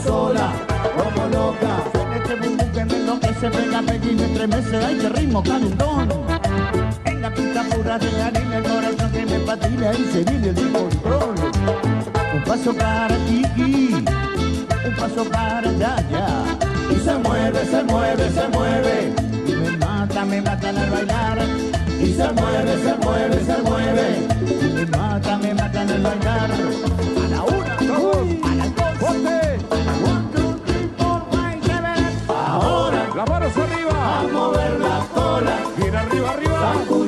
[0.07, 0.53] sola,
[0.95, 1.73] como loca.
[2.15, 4.77] Este bum que me enloquece, pega, pega y me estremece.
[4.77, 6.09] Ay, qué ritmo calentón.
[7.05, 10.71] En la pista pura de harina, el corazón que me patina y se vive el
[10.71, 11.35] control.
[12.33, 13.43] Un paso para ti,
[14.87, 15.97] un paso para allá.
[16.89, 19.13] Y se mueve, se mueve, se mueve.
[19.45, 21.37] Y me mata, me mata al bailar.
[21.99, 24.27] Y se mueve, se mueve, se mueve.
[24.63, 27.16] Y me mata, me mata al bailar.
[36.57, 37.06] Arriba,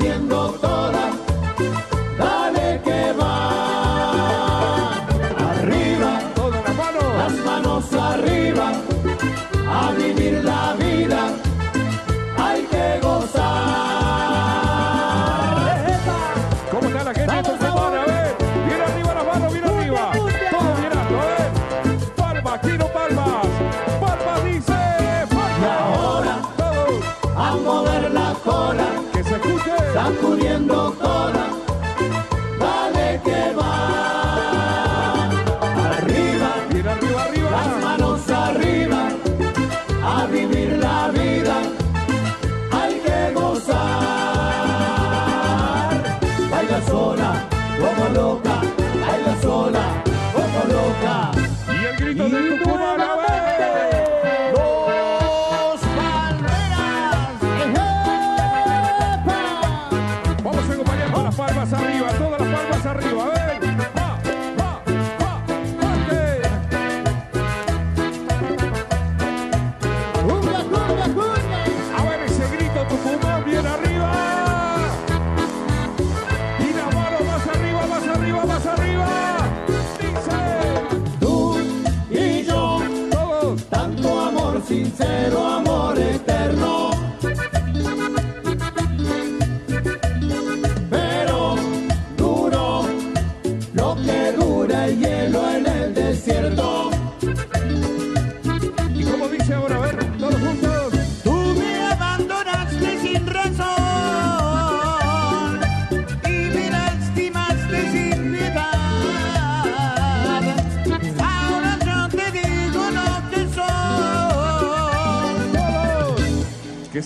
[52.10, 52.69] Vitor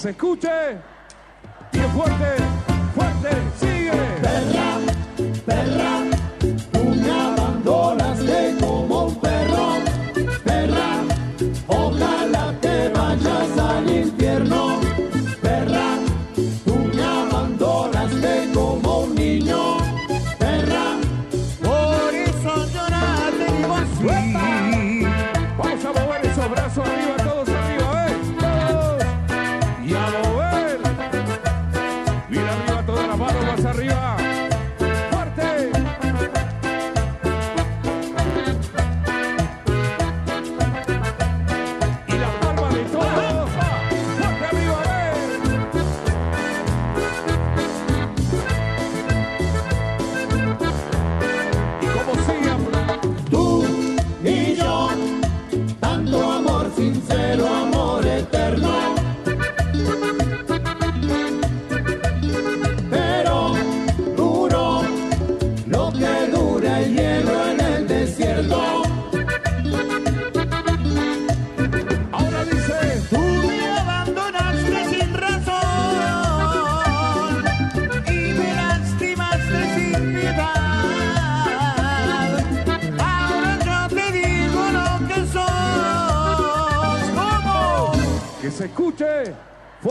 [0.04, 0.93] se escuche.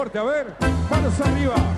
[0.02, 0.46] a ver,
[0.90, 1.71] manos arriba.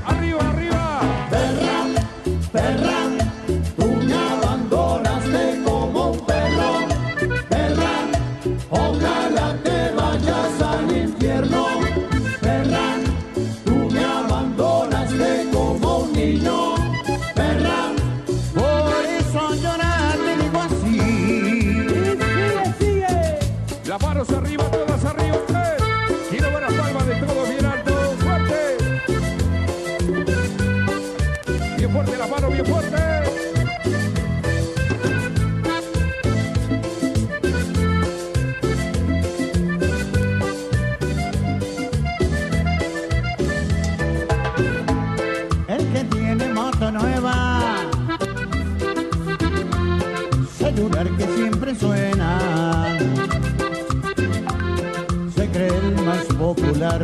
[56.45, 57.03] popular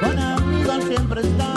[0.00, 1.52] con amiga siempre está.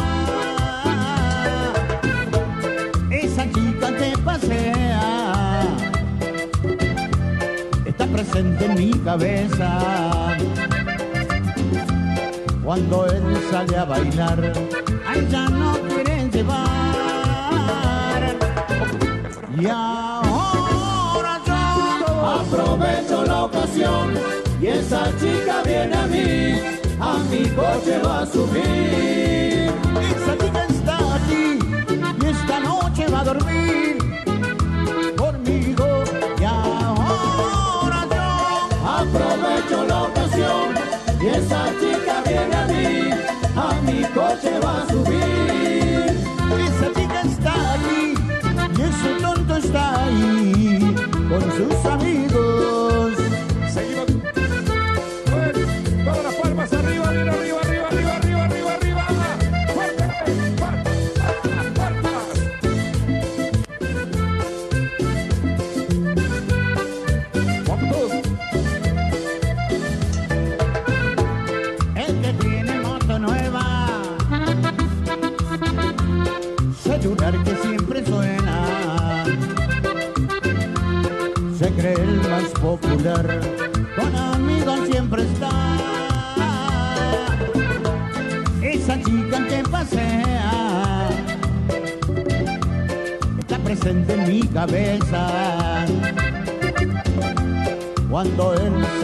[3.09, 5.63] Esa chica que pasea
[7.85, 9.69] está presente en mi cabeza.
[12.65, 14.51] Cuando él sale a bailar,
[15.07, 18.23] a ella no quieren llevar.
[19.57, 24.05] Y ahora yo aprovecho la ocasión
[24.61, 29.71] y esa chica viene a mí a mi coche va a subir.
[30.15, 31.59] Esa chica está aquí
[32.21, 33.97] y esta noche va a dormir
[35.17, 36.03] conmigo
[36.39, 38.27] y ahora yo
[38.99, 40.75] aprovecho la ocasión
[41.21, 43.09] y esa chica viene a mí,
[43.55, 45.24] a mi coche va a subir.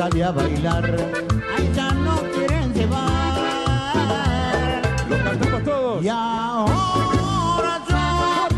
[0.02, 3.38] Sale a bailar, a ella no quieren llevar.
[5.08, 6.04] Lo cantamos todos.
[6.04, 7.74] Y ahora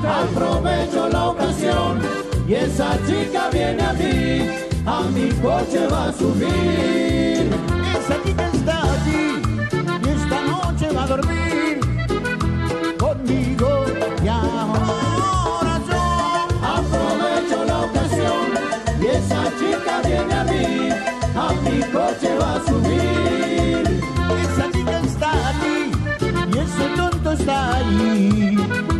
[0.01, 1.99] yo aprovecho la ocasión
[2.47, 4.49] y esa chica viene a mí,
[4.85, 7.49] a mi coche va a subir.
[7.99, 8.62] Esa chica está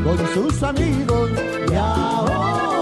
[0.04, 1.30] con sus amigos
[1.72, 2.73] y ahora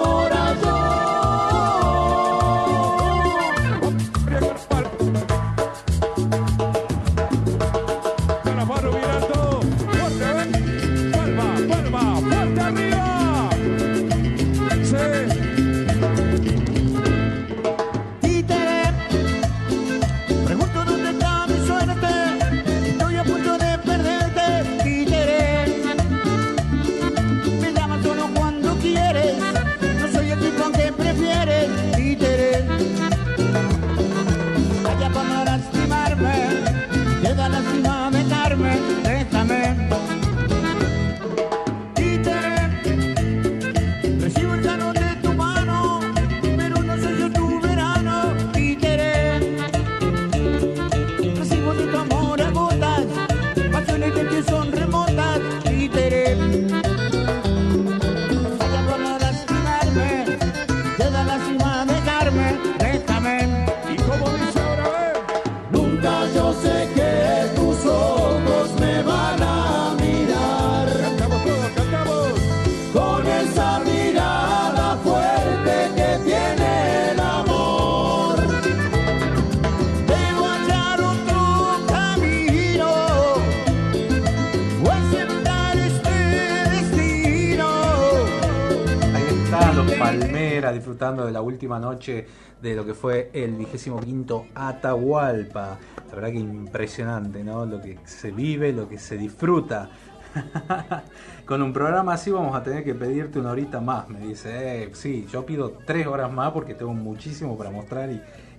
[90.92, 92.26] disfrutando de la última noche
[92.62, 95.80] de lo que fue el vigésimo quinto Atahualpa.
[96.10, 97.66] La verdad que impresionante, ¿no?
[97.66, 99.90] Lo que se vive, lo que se disfruta.
[101.46, 104.84] Con un programa así vamos a tener que pedirte una horita más, me dice.
[104.84, 108.10] Eh, sí, yo pido tres horas más porque tengo muchísimo para mostrar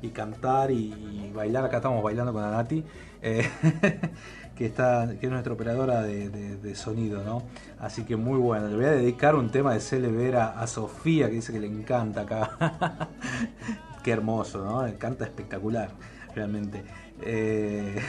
[0.01, 1.67] y, cantar y, y bailar.
[1.67, 2.83] Acá estamos bailando con Anati.
[3.21, 3.47] Eh,
[4.57, 7.43] que está que es nuestra operadora de, de- sonido, ¿no?
[7.79, 8.69] Así que muy bueno.
[8.69, 11.67] Le voy a dedicar un tema de Cele Vera a Sofía, que dice que le
[11.67, 13.09] encanta acá.
[14.03, 14.99] Qué hermoso, ¿no?
[14.99, 15.91] Canta espectacular,
[16.35, 16.83] realmente.
[17.21, 18.01] Eh,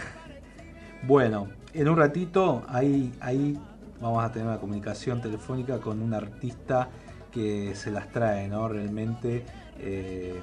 [1.06, 3.58] bueno, en un ratito ahí, ahí
[4.02, 6.90] vamos a tener una comunicación telefónica con un artista
[7.32, 8.68] que se las trae, ¿no?
[8.68, 9.46] Realmente
[9.80, 10.40] eh,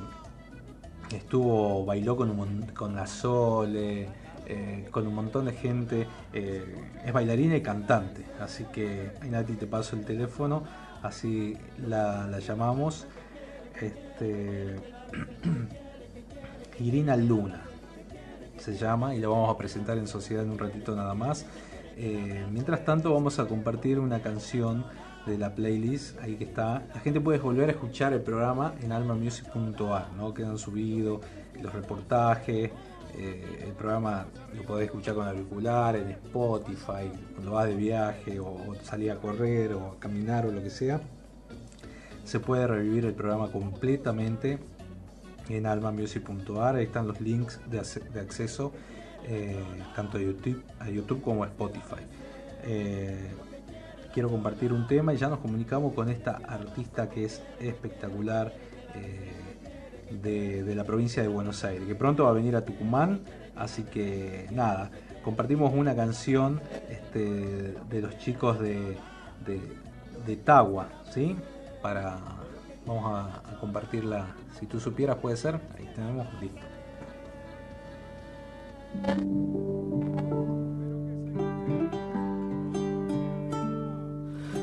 [1.15, 4.09] estuvo, bailó con, un, con la Sole,
[4.53, 6.65] eh, con un montón de gente, eh,
[7.07, 10.65] es bailarina y cantante, así que Nati te paso el teléfono,
[11.05, 11.57] así
[11.87, 13.07] la, la llamamos.
[13.81, 14.75] Este,
[16.81, 17.63] Irina Luna
[18.59, 21.47] se llama y la vamos a presentar en sociedad en un ratito nada más.
[21.97, 24.85] Eh, mientras tanto vamos a compartir una canción
[25.27, 26.83] de la playlist, ahí que está.
[26.93, 30.35] La gente puede volver a escuchar el programa en almamusic.ar, ¿no?
[30.35, 31.21] Quedan subidos
[31.63, 32.71] los reportajes,
[33.16, 38.47] eh, el programa lo podés escuchar con auricular, en Spotify, cuando vas de viaje o,
[38.47, 41.01] o salís a correr o a caminar o lo que sea.
[42.24, 44.59] Se puede revivir el programa completamente
[45.57, 47.81] en almamusic.ar, ahí están los links de,
[48.20, 48.73] acceso
[49.27, 49.62] eh,
[49.95, 52.03] tanto a YouTube, como a Spotify.
[52.65, 53.31] Eh,
[54.12, 58.53] quiero compartir un tema y ya nos comunicamos con esta artista que es espectacular
[60.11, 63.20] de, la provincia de Buenos Aires, que pronto va a venir a Tucumán,
[63.57, 64.91] así que nada,
[65.23, 68.97] compartimos una canción este, de los chicos de,
[69.47, 69.61] de,
[70.27, 71.37] de Tagua, ¿sí?
[71.82, 72.19] Para,
[72.87, 74.27] vamos a, a compartirla,
[74.59, 76.61] si tú supieras puede ser, ahí tenemos, listo.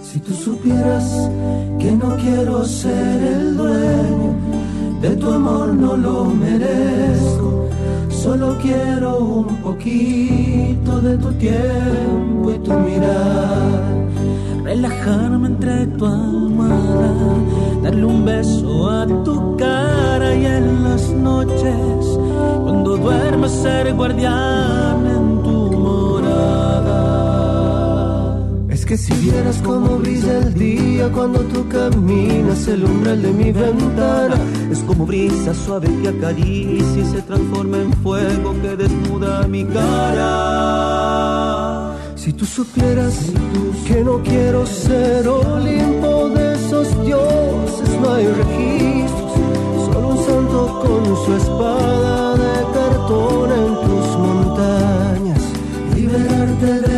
[0.02, 1.30] Si tú supieras
[1.80, 4.57] que no quiero ser el dueño
[5.02, 7.69] de tu amor, no lo merezco.
[8.10, 14.07] Solo quiero un poquito de tu tiempo y tu mirar.
[14.64, 17.14] Relajarme entre tu almohada,
[17.84, 22.19] darle un beso a tu cara y en las noches,
[22.64, 25.37] cuando duerma es ser guardián
[28.88, 34.38] que si vieras cómo brilla el día cuando tú caminas el umbral de mi ventana,
[34.72, 40.78] es como brisa suave que acaricia y se transforma en fuego que desnuda mi cara.
[42.16, 43.30] Si tú supieras
[43.88, 49.34] que no quiero ser Olimpo de esos dioses, no hay registros,
[49.86, 55.44] solo un santo con su espada de cartón en tus montañas.
[55.94, 56.98] Liberarte de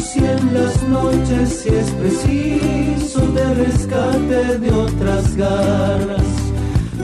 [0.00, 6.30] y en las noches si es preciso de rescate de otras garras.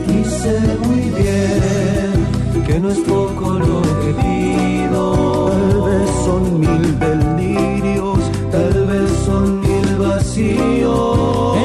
[0.09, 5.51] Y muy bien que no es poco lo que pido.
[5.51, 8.19] Tal vez son mil delirios,
[8.51, 11.56] tal vez son mil vacíos.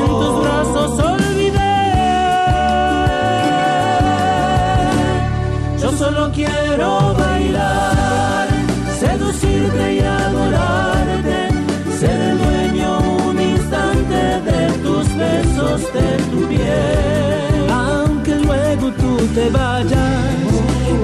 [19.52, 20.32] Vayas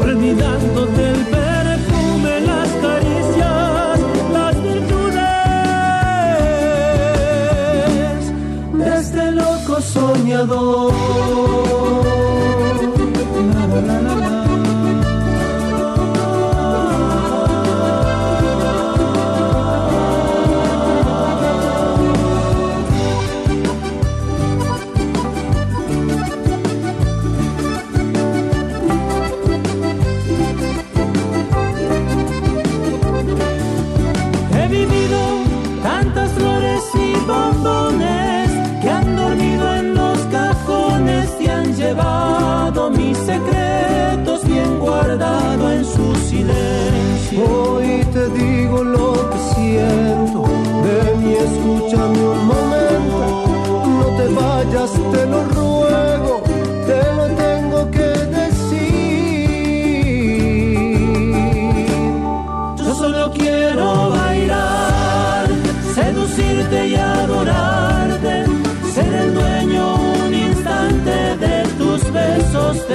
[0.01, 3.99] olvidándote el perfume, las caricias,
[4.33, 5.13] las virtudes
[8.73, 11.66] de este loco soñador.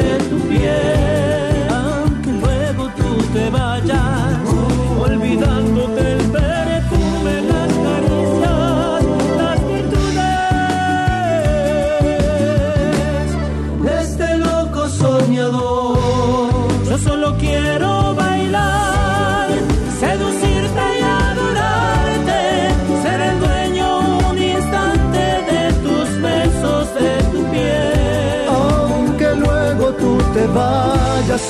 [0.02, 0.31] Besos,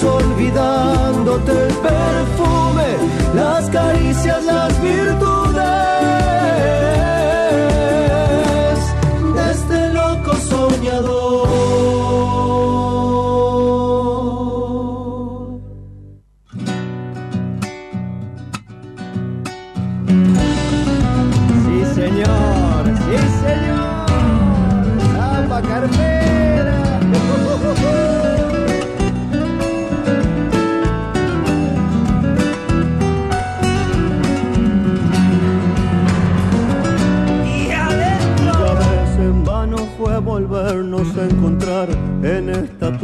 [0.05, 2.89] olvidándote el perfume,
[3.35, 5.52] las caricias, las virtudes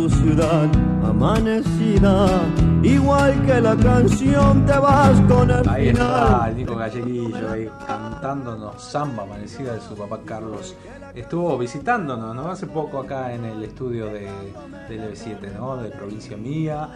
[0.09, 0.69] tu ciudad
[1.05, 2.29] amanecida.
[2.83, 6.51] Igual que la canción te vas con el Ahí está final.
[6.51, 10.77] el Nico Galleguillo ahí cantándonos samba amanecida de su papá Carlos.
[11.15, 12.49] Estuvo visitándonos, ¿no?
[12.51, 14.31] Hace poco acá en el estudio de,
[14.89, 15.77] del EV7, ¿no?
[15.77, 16.89] De provincia mía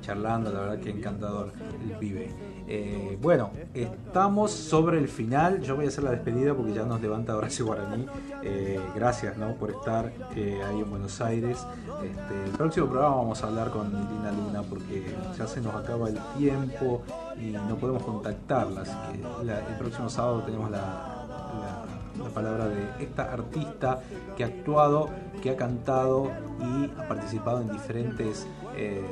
[0.00, 1.52] charlando, la verdad que encantador
[1.84, 2.30] el pibe.
[2.70, 5.62] Eh, bueno, estamos sobre el final.
[5.62, 8.06] Yo voy a hacer la despedida porque ya nos levanta Horacio Guaraní.
[8.42, 9.54] Eh, gracias ¿no?
[9.54, 11.58] por estar ahí en Buenos Aires.
[12.04, 16.08] Este, el próximo programa vamos a hablar con Irina Luna porque ya se nos acaba
[16.10, 17.02] el tiempo
[17.40, 18.82] y no podemos contactarla.
[18.82, 21.84] Así que la- el próximo sábado tenemos la, la-
[22.24, 24.00] la palabra de esta artista
[24.36, 25.08] que ha actuado,
[25.42, 26.30] que ha cantado
[26.60, 28.46] y ha participado en diferentes
[28.76, 29.02] eh,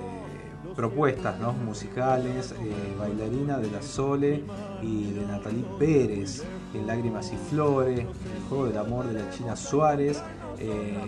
[0.77, 1.53] propuestas ¿no?
[1.55, 4.45] musicales, eh, bailarina de la Sole
[4.83, 6.45] y de Natalie Pérez,
[6.75, 10.23] en Lágrimas y Flores, El Juego del Amor de la China Suárez
[10.59, 10.99] eh,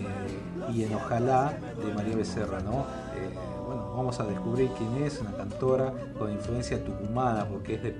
[0.73, 1.53] y en Ojalá
[1.85, 2.59] de María Becerra.
[2.61, 2.79] ¿no?
[3.15, 3.29] Eh,
[3.67, 7.95] bueno, vamos a descubrir quién es, una cantora con influencia tucumana, porque es de,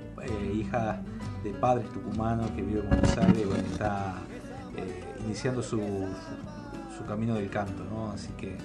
[0.52, 1.00] hija
[1.44, 4.14] de padres tucumanos que vive en Buenos Aires y bueno, está
[5.24, 7.84] iniciando su, su- su camino del canto.
[7.84, 8.10] ¿no?
[8.10, 8.56] Así que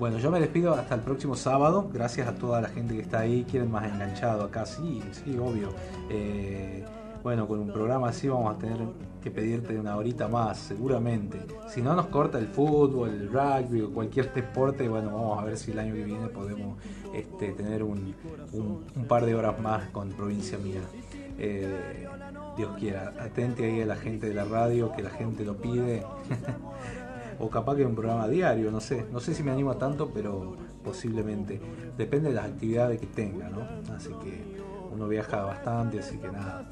[0.00, 1.90] Bueno, yo me despido hasta el próximo sábado.
[1.92, 3.44] Gracias a toda la gente que está ahí.
[3.44, 4.64] Quieren más enganchado acá.
[4.64, 5.74] Sí, sí, obvio.
[6.08, 6.82] Eh,
[7.22, 8.78] bueno, con un programa así vamos a tener
[9.22, 11.38] que pedirte una horita más, seguramente.
[11.68, 15.58] Si no nos corta el fútbol, el rugby o cualquier deporte, bueno, vamos a ver
[15.58, 16.78] si el año que viene podemos
[17.12, 18.14] este, tener un,
[19.06, 20.80] par de horas más con Provincia Mía.
[21.38, 22.08] Eh,
[22.56, 26.06] Dios quiera, atente ahí a la gente de la radio, que la gente lo pide.
[27.40, 29.06] o capaz que un programa diario, no sé.
[29.10, 31.60] No sé si me animo tanto, pero posiblemente.
[31.96, 33.62] Depende de las actividades que tenga, ¿no?
[33.94, 34.60] Así que
[34.92, 36.68] uno viaja bastante, así que nada.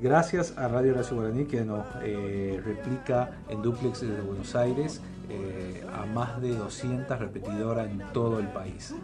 [0.00, 5.86] Gracias a Radio Horacio Guaraní que nos eh, replica en duplex desde Buenos Aires eh,
[5.94, 8.94] a más de 200 repetidoras en todo el país.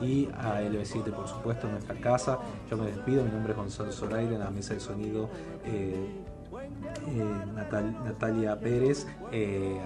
[0.00, 2.38] Y a LB7, por supuesto, en nuestra casa.
[2.70, 5.28] Yo me despido, mi nombre es Gonzalo Zoraire, en la mesa de sonido.
[5.66, 6.23] Eh,
[8.04, 9.06] Natalia Pérez,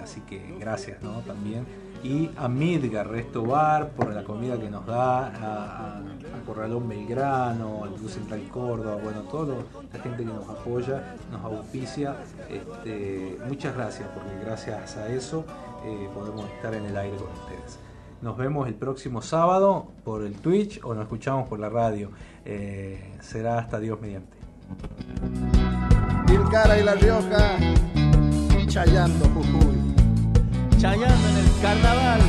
[0.01, 1.65] así que gracias también
[2.03, 6.01] y a Midgar Resto Bar por la comida que nos da, a,
[6.45, 9.55] Corralón Belgrano, al Club Central Córdoba, bueno, toda
[9.93, 12.15] la gente que nos apoya, nos auspicia.
[12.49, 15.45] Este, muchas gracias, porque gracias a eso
[15.85, 17.79] eh, podemos estar en el aire con ustedes.
[18.21, 22.09] Nos vemos el próximo sábado por el Twitch o nos escuchamos por la radio.
[22.45, 24.39] Eh, será hasta Dios mediante.
[26.49, 27.57] Tilcara y La Rioja,
[28.65, 29.77] chayando Jujuy.
[30.79, 32.19] Chayando en el carnaval.